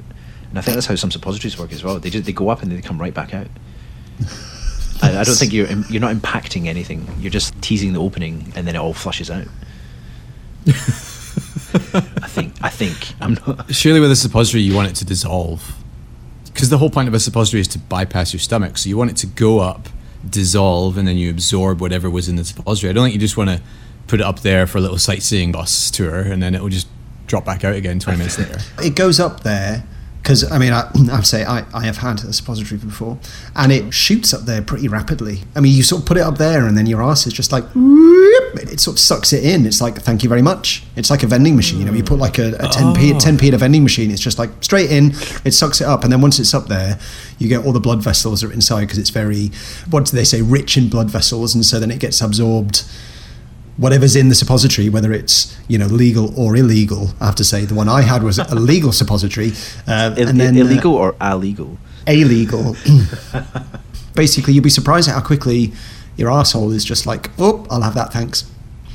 And 0.50 0.60
I 0.60 0.62
think 0.62 0.76
that's 0.76 0.88
how 0.88 0.96
some 0.96 1.12
suppositories 1.12 1.58
work 1.58 1.72
as 1.72 1.84
well. 1.84 2.00
They 2.00 2.10
just 2.10 2.26
they 2.26 2.34
go 2.34 2.50
up 2.50 2.62
and 2.62 2.72
they 2.72 2.82
come 2.82 3.00
right 3.00 3.14
back 3.14 3.34
out. 3.34 3.48
I, 5.02 5.20
I 5.20 5.24
don't 5.24 5.36
think 5.36 5.54
you're 5.54 5.68
im- 5.68 5.86
you're 5.90 6.02
not 6.02 6.14
impacting 6.16 6.66
anything. 6.68 7.08
You're 7.20 7.32
just 7.32 7.60
teasing 7.62 7.94
the 7.94 8.02
opening, 8.02 8.52
and 8.56 8.68
then 8.68 8.76
it 8.76 8.80
all 8.80 8.94
flushes 8.94 9.32
out. 9.32 9.48
I 12.66 12.70
think. 12.70 12.96
I 13.22 13.28
think. 13.28 13.48
I'm 13.48 13.56
not. 13.58 13.74
Surely 13.74 14.00
with 14.00 14.12
a 14.12 14.16
suppository, 14.16 14.64
you 14.64 14.76
want 14.76 14.90
it 14.90 14.96
to 14.96 15.06
dissolve. 15.06 15.76
Because 16.46 16.70
the 16.70 16.78
whole 16.78 16.90
point 16.90 17.08
of 17.08 17.14
a 17.14 17.20
suppository 17.20 17.62
is 17.62 17.68
to 17.70 17.80
bypass 17.80 18.34
your 18.34 18.40
stomach. 18.40 18.78
So 18.78 18.90
you 18.90 18.98
want 18.98 19.12
it 19.12 19.18
to 19.18 19.28
go 19.28 19.60
up, 19.60 19.88
dissolve, 20.28 20.98
and 20.98 21.08
then 21.08 21.16
you 21.16 21.30
absorb 21.30 21.80
whatever 21.80 22.10
was 22.10 22.28
in 22.28 22.38
the 22.38 22.46
suppository. 22.46 22.90
I 22.90 22.94
don't 22.94 23.04
think 23.06 23.14
you 23.14 23.20
just 23.20 23.38
want 23.38 23.52
to 23.52 23.62
put 24.08 24.20
it 24.20 24.26
up 24.26 24.40
there 24.40 24.66
for 24.66 24.80
a 24.80 24.82
little 24.82 24.98
sightseeing 24.98 25.52
bus 25.52 25.92
tour 25.92 26.22
and 26.22 26.42
then 26.42 26.56
it 26.56 26.62
will 26.62 26.70
just 26.70 26.88
drop 27.28 27.44
back 27.44 27.64
out 27.64 27.74
again 27.74 28.00
20 28.00 28.18
minutes 28.18 28.38
later. 28.38 28.60
It 28.80 28.96
goes 28.96 29.20
up 29.20 29.42
there 29.42 29.84
because 30.26 30.52
I 30.52 30.58
mean 30.58 30.74
I, 30.74 30.90
I 31.12 31.22
say 31.22 31.46
I, 31.46 31.66
I 31.72 31.86
have 31.86 31.98
had 31.98 32.24
a 32.24 32.34
suppository 32.34 32.80
before, 32.80 33.20
and 33.56 33.72
it 33.72 33.94
shoots 33.94 34.34
up 34.34 34.42
there 34.42 34.62
pretty 34.62 34.88
rapidly. 34.88 35.42
I 35.56 35.60
mean 35.60 35.74
you 35.76 35.84
sort 35.84 36.02
of 36.02 36.08
put 36.08 36.18
it 36.18 36.22
up 36.22 36.40
there, 36.40 36.66
and 36.66 36.76
then 36.76 36.88
your 36.88 37.04
ass 37.04 37.28
is 37.28 37.34
just 37.34 37.52
like 37.52 37.64
whoop, 37.76 38.56
it 38.56 38.80
sort 38.80 38.96
of 38.96 39.00
sucks 39.00 39.32
it 39.34 39.44
in. 39.44 39.68
It's 39.68 39.82
like 39.82 40.02
thank 40.02 40.24
you 40.24 40.30
very 40.30 40.42
much. 40.42 40.84
It's 40.96 41.12
like 41.12 41.22
a 41.22 41.28
vending 41.28 41.56
machine. 41.56 41.80
You 41.80 41.86
know, 41.86 41.94
you 41.94 42.04
put 42.04 42.18
like 42.18 42.40
a, 42.40 42.56
a 42.56 42.68
10p 42.68 43.14
10p 43.22 43.50
at 43.50 43.54
a 43.54 43.58
vending 43.58 43.84
machine. 43.84 44.10
It's 44.10 44.22
just 44.22 44.40
like 44.40 44.50
straight 44.62 44.92
in. 44.92 45.12
It 45.46 45.54
sucks 45.54 45.80
it 45.80 45.86
up, 45.86 46.04
and 46.04 46.12
then 46.12 46.22
once 46.22 46.40
it's 46.40 46.56
up 46.56 46.68
there, 46.68 47.00
you 47.38 47.48
get 47.48 47.64
all 47.64 47.72
the 47.72 47.80
blood 47.80 48.02
vessels 48.02 48.44
are 48.44 48.52
inside 48.52 48.82
because 48.82 48.98
it's 48.98 49.12
very 49.12 49.52
what 49.92 50.06
do 50.06 50.18
they 50.18 50.24
say 50.24 50.42
rich 50.42 50.76
in 50.76 50.90
blood 50.90 51.12
vessels, 51.12 51.54
and 51.54 51.64
so 51.64 51.80
then 51.80 51.92
it 51.92 52.00
gets 52.00 52.20
absorbed 52.20 52.84
whatever's 53.78 54.16
in 54.16 54.30
the 54.30 54.36
suppository, 54.36 54.90
whether 54.90 55.12
it's 55.12 55.56
you 55.68 55.78
know 55.78 55.88
legal 55.88 56.38
or 56.40 56.56
illegal. 56.56 57.10
I 57.20 57.26
have 57.26 57.36
to 57.36 57.44
say 57.44 57.66
the 57.66 57.76
one 57.76 57.90
I 57.90 58.02
had 58.02 58.24
was 58.24 58.40
a 58.40 58.56
legal 58.56 58.92
suppository, 58.92 59.52
uh, 59.88 60.16
Ill- 60.18 60.30
and 60.30 60.40
then 60.40 60.56
uh, 60.58 60.62
illegal 60.62 60.94
or 60.94 61.16
illegal? 61.22 61.78
illegal. 62.08 62.76
Basically, 64.16 64.54
you'd 64.54 64.64
be 64.64 64.70
surprised 64.70 65.10
at 65.10 65.16
how 65.16 65.22
quickly 65.22 65.74
your 66.16 66.32
asshole 66.32 66.72
is 66.72 66.86
just 66.86 67.06
like, 67.06 67.30
oh, 67.38 67.66
I'll 67.70 67.82
have 67.82 67.96
that, 67.96 68.14
thanks. 68.14 68.50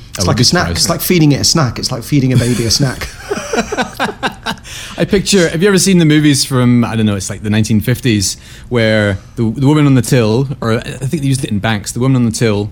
It's 0.09 0.19
would 0.19 0.27
like 0.27 0.39
a 0.39 0.43
snack. 0.43 0.61
surprised. 0.63 0.77
It's 0.79 0.89
like 0.89 1.01
feeding 1.01 1.31
it 1.31 1.39
a 1.41 1.43
snack. 1.43 1.79
It's 1.79 1.91
like 1.91 2.03
feeding 2.03 2.33
a 2.33 2.37
baby 2.37 2.65
a 2.65 2.71
snack. 2.71 3.07
I 4.97 5.05
picture. 5.05 5.49
Have 5.49 5.61
you 5.61 5.67
ever 5.67 5.77
seen 5.77 5.97
the 5.99 6.05
movies 6.05 6.43
from 6.45 6.83
I 6.83 6.95
don't 6.95 7.05
know? 7.05 7.15
It's 7.15 7.29
like 7.29 7.43
the 7.43 7.49
1950s 7.49 8.39
where 8.69 9.17
the, 9.35 9.49
the 9.51 9.67
woman 9.67 9.85
on 9.85 9.95
the 9.95 10.01
till, 10.01 10.47
or 10.61 10.73
I 10.73 10.81
think 10.81 11.21
they 11.21 11.27
used 11.27 11.43
it 11.43 11.51
in 11.51 11.59
banks. 11.59 11.91
The 11.91 11.99
woman 11.99 12.15
on 12.17 12.25
the 12.25 12.31
till 12.31 12.71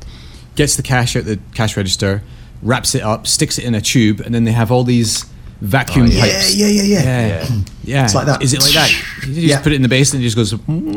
gets 0.60 0.76
the 0.76 0.84
cash 0.84 1.15
out 1.15 1.24
the 1.24 1.39
cash 1.56 1.78
register, 1.78 2.22
wraps 2.62 2.93
it 2.93 3.02
up, 3.02 3.26
sticks 3.26 3.58
it 3.58 3.63
in 3.63 3.74
a 3.74 3.80
tube, 3.80 4.19
and 4.19 4.36
then 4.36 4.43
they 4.43 4.52
have 4.52 4.74
all 4.74 4.84
these 4.84 5.24
vacuum 5.62 6.08
Oh, 6.08 6.10
yeah. 6.10 6.22
pipes. 6.22 6.54
Yeah, 6.54 6.67
yeah, 6.67 6.84
yeah, 6.84 6.84
yeah. 6.84 7.02
yeah, 7.48 7.62
yeah. 7.86 8.04
It's 8.04 8.13
like 8.13 8.26
that. 8.26 8.43
Is 8.43 8.52
it 8.54 8.62
like 8.62 8.74
that? 8.74 8.91
You 9.26 9.36
just 9.36 9.48
Yeah. 9.48 9.62
put 9.62 9.72
it 9.72 9.76
in 9.78 9.84
the 9.84 9.88
basin 9.88 10.17
and 10.17 10.26
it 10.26 10.30
just 10.30 10.36
goes. 10.36 10.52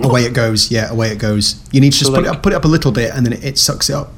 Away 0.04 0.24
it 0.24 0.34
goes. 0.34 0.68
Yeah, 0.72 0.90
away 0.90 1.12
it 1.12 1.18
goes. 1.18 1.62
You 1.70 1.80
need 1.80 1.92
to 1.92 1.98
So, 1.98 2.06
just 2.06 2.12
put, 2.12 2.24
it 2.24 2.28
up, 2.28 2.42
put 2.42 2.52
it 2.52 2.56
up 2.56 2.64
a 2.64 2.68
little 2.68 2.90
bit 2.90 3.12
and 3.14 3.24
then 3.24 3.34
it, 3.34 3.44
it 3.44 3.56
sucks 3.56 3.88
it 3.88 3.94
up. 3.94 4.12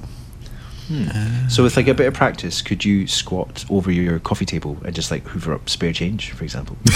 Hmm. 0.89 1.47
So 1.49 1.63
with 1.63 1.77
like 1.77 1.89
a 1.89 1.95
bit 1.95 2.07
of 2.07 2.15
practice, 2.15 2.63
could 2.63 2.87
you 2.87 3.07
squat 3.07 3.67
over 3.69 3.91
your 3.91 4.19
coffee 4.21 4.47
table 4.47 4.79
and 4.85 4.95
just 4.95 5.11
like 5.11 5.27
hoover 5.27 5.53
up 5.53 5.69
spare 5.69 5.93
change, 5.93 6.31
for 6.33 6.43
example? 6.45 6.79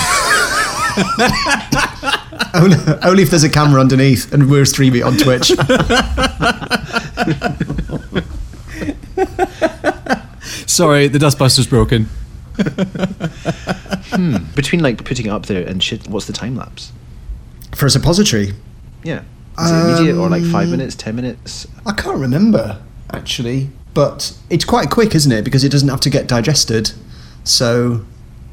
only, 2.54 2.76
only 3.02 3.22
if 3.22 3.28
there's 3.30 3.44
a 3.44 3.50
camera 3.50 3.80
underneath 3.80 4.32
and 4.32 4.50
we're 4.50 4.64
streaming 4.64 5.00
it 5.00 5.04
on 5.04 5.16
Twitch. 5.18 5.52
Sorry, 10.66 11.08
the 11.08 11.18
dustbuster's 11.18 11.66
broken. 11.66 12.08
Between 14.54 14.82
like 14.82 15.04
putting 15.04 15.26
it 15.26 15.30
up 15.30 15.46
there 15.46 15.66
and 15.66 15.82
shit, 15.82 16.06
what's 16.08 16.26
the 16.26 16.32
time 16.32 16.56
lapse? 16.56 16.92
For 17.74 17.86
a 17.86 17.90
suppository, 17.90 18.52
Yeah. 19.04 19.22
Is 19.60 19.70
it 19.70 19.74
immediate 19.74 20.16
or 20.16 20.28
like 20.28 20.42
Um, 20.42 20.52
five 20.52 20.68
minutes, 20.68 20.94
ten 20.94 21.16
minutes? 21.16 21.66
I 21.84 21.92
can't 21.92 22.18
remember 22.18 22.80
actually, 23.12 23.70
but 23.94 24.32
it's 24.50 24.64
quite 24.64 24.88
quick, 24.90 25.14
isn't 25.14 25.32
it? 25.32 25.44
Because 25.44 25.64
it 25.64 25.70
doesn't 25.70 25.88
have 25.88 26.00
to 26.02 26.10
get 26.10 26.28
digested. 26.28 26.92
So, 27.44 28.04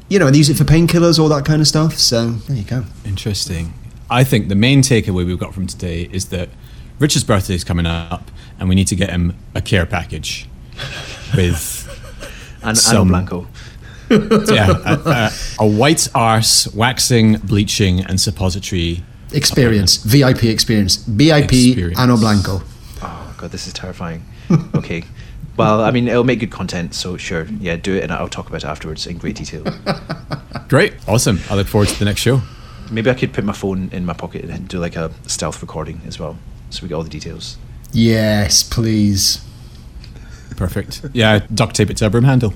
you 0.08 0.18
know, 0.18 0.26
and 0.26 0.34
they 0.34 0.38
use 0.38 0.48
it 0.50 0.56
for 0.56 0.64
painkillers, 0.64 1.18
all 1.18 1.28
that 1.28 1.44
kind 1.44 1.60
of 1.60 1.68
stuff. 1.68 1.94
So 1.98 2.30
there 2.48 2.56
you 2.56 2.64
go. 2.64 2.84
Interesting. 3.04 3.72
I 4.10 4.24
think 4.24 4.48
the 4.48 4.54
main 4.56 4.82
takeaway 4.82 5.24
we've 5.26 5.38
got 5.38 5.54
from 5.54 5.66
today 5.66 6.08
is 6.12 6.26
that 6.26 6.48
Richard's 6.98 7.24
birthday 7.24 7.54
is 7.54 7.62
coming 7.64 7.86
up, 7.86 8.30
and 8.58 8.68
we 8.68 8.74
need 8.74 8.86
to 8.88 8.96
get 8.96 9.10
him 9.10 9.36
a 9.54 9.60
care 9.60 9.86
package 9.86 10.48
with 11.36 11.82
And 12.62 12.68
Ano 12.70 12.74
Some- 12.74 13.08
Blanco. 13.08 13.46
yeah 14.10 14.70
a, 14.84 15.00
a, 15.04 15.32
a 15.60 15.66
white 15.66 16.08
arse, 16.14 16.72
waxing, 16.72 17.38
bleaching, 17.38 18.00
and 18.04 18.20
suppository. 18.20 19.02
Experience, 19.32 19.96
VIP 19.96 20.44
experience, 20.44 20.96
BIP 20.96 21.42
Experience. 21.42 21.98
Ano 21.98 22.16
Blanco. 22.16 22.62
Oh 23.02 23.34
god, 23.36 23.50
this 23.50 23.66
is 23.66 23.72
terrifying. 23.72 24.22
okay. 24.76 25.02
Well, 25.56 25.80
I 25.82 25.90
mean, 25.90 26.06
it'll 26.06 26.22
make 26.22 26.38
good 26.40 26.50
content, 26.52 26.94
so 26.94 27.16
sure, 27.16 27.46
yeah, 27.60 27.76
do 27.76 27.96
it, 27.96 28.02
and 28.04 28.12
I'll 28.12 28.28
talk 28.28 28.46
about 28.48 28.62
it 28.62 28.66
afterwards 28.66 29.06
in 29.06 29.16
great 29.18 29.36
detail. 29.36 29.64
Great, 30.68 30.94
awesome. 31.08 31.40
I 31.48 31.54
look 31.54 31.66
forward 31.66 31.88
to 31.88 31.98
the 31.98 32.04
next 32.04 32.20
show. 32.20 32.42
Maybe 32.90 33.08
I 33.08 33.14
could 33.14 33.32
put 33.32 33.42
my 33.44 33.52
phone 33.54 33.88
in 33.92 34.04
my 34.04 34.12
pocket 34.12 34.44
and 34.44 34.68
do 34.68 34.78
like 34.78 34.96
a 34.96 35.10
stealth 35.26 35.62
recording 35.62 36.00
as 36.06 36.18
well, 36.18 36.36
so 36.70 36.82
we 36.82 36.88
get 36.88 36.94
all 36.94 37.02
the 37.04 37.08
details. 37.08 37.56
Yes, 37.92 38.62
please. 38.62 39.40
Perfect. 40.56 41.02
Yeah, 41.12 41.40
duct 41.54 41.76
tape 41.76 41.90
it 41.90 41.96
to 41.98 42.06
a 42.06 42.10
broom 42.10 42.24
handle. 42.24 42.54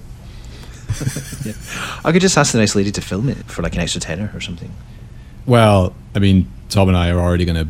I 2.04 2.12
could 2.12 2.20
just 2.22 2.36
ask 2.36 2.52
the 2.52 2.58
nice 2.58 2.74
lady 2.74 2.90
to 2.92 3.00
film 3.00 3.28
it 3.28 3.36
for 3.46 3.62
like 3.62 3.74
an 3.74 3.80
extra 3.80 4.00
tenner 4.00 4.30
or 4.34 4.40
something. 4.40 4.72
Well, 5.46 5.94
I 6.14 6.18
mean, 6.18 6.50
Tom 6.68 6.88
and 6.88 6.96
I 6.96 7.10
are 7.10 7.18
already 7.18 7.44
going 7.44 7.56
to 7.66 7.68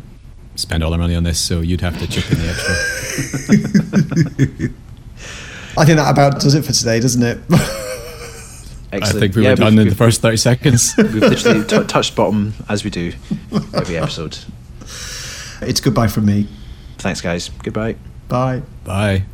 spend 0.57 0.83
all 0.83 0.93
our 0.93 0.99
money 0.99 1.15
on 1.15 1.23
this, 1.25 1.41
so 1.41 1.61
you'd 1.61 1.81
have 1.83 1.99
to 1.99 2.07
chip 2.07 2.31
in 2.33 2.39
the 2.39 2.49
extra. 2.49 2.75
I 5.79 5.85
think 5.85 5.97
that 5.99 6.11
about 6.11 6.41
does 6.41 6.55
it 6.55 6.65
for 6.65 6.73
today, 6.73 6.99
doesn't 7.01 7.23
it? 7.23 7.39
Excellent. 8.93 9.05
I 9.17 9.21
think 9.21 9.37
we 9.37 9.45
Yeah, 9.45 9.51
were 9.51 9.57
done 9.57 9.79
in 9.79 9.89
the 9.89 9.95
first 9.95 10.21
30 10.21 10.37
seconds. 10.37 10.95
We've 10.97 11.15
literally 11.15 11.65
t- 11.65 11.85
touched 11.85 12.17
bottom 12.17 12.55
as 12.69 12.83
we 12.83 12.91
do 12.91 13.13
every 13.73 13.97
episode. 13.97 14.37
it's 15.63 15.81
goodbye 15.81 16.09
from 16.09 16.27
me. 16.27 16.49
Thanks, 16.99 17.21
guys. 17.21 17.51
Goodbye. 17.63 17.95
Bye. 18.29 18.63
Bye. 18.85 19.25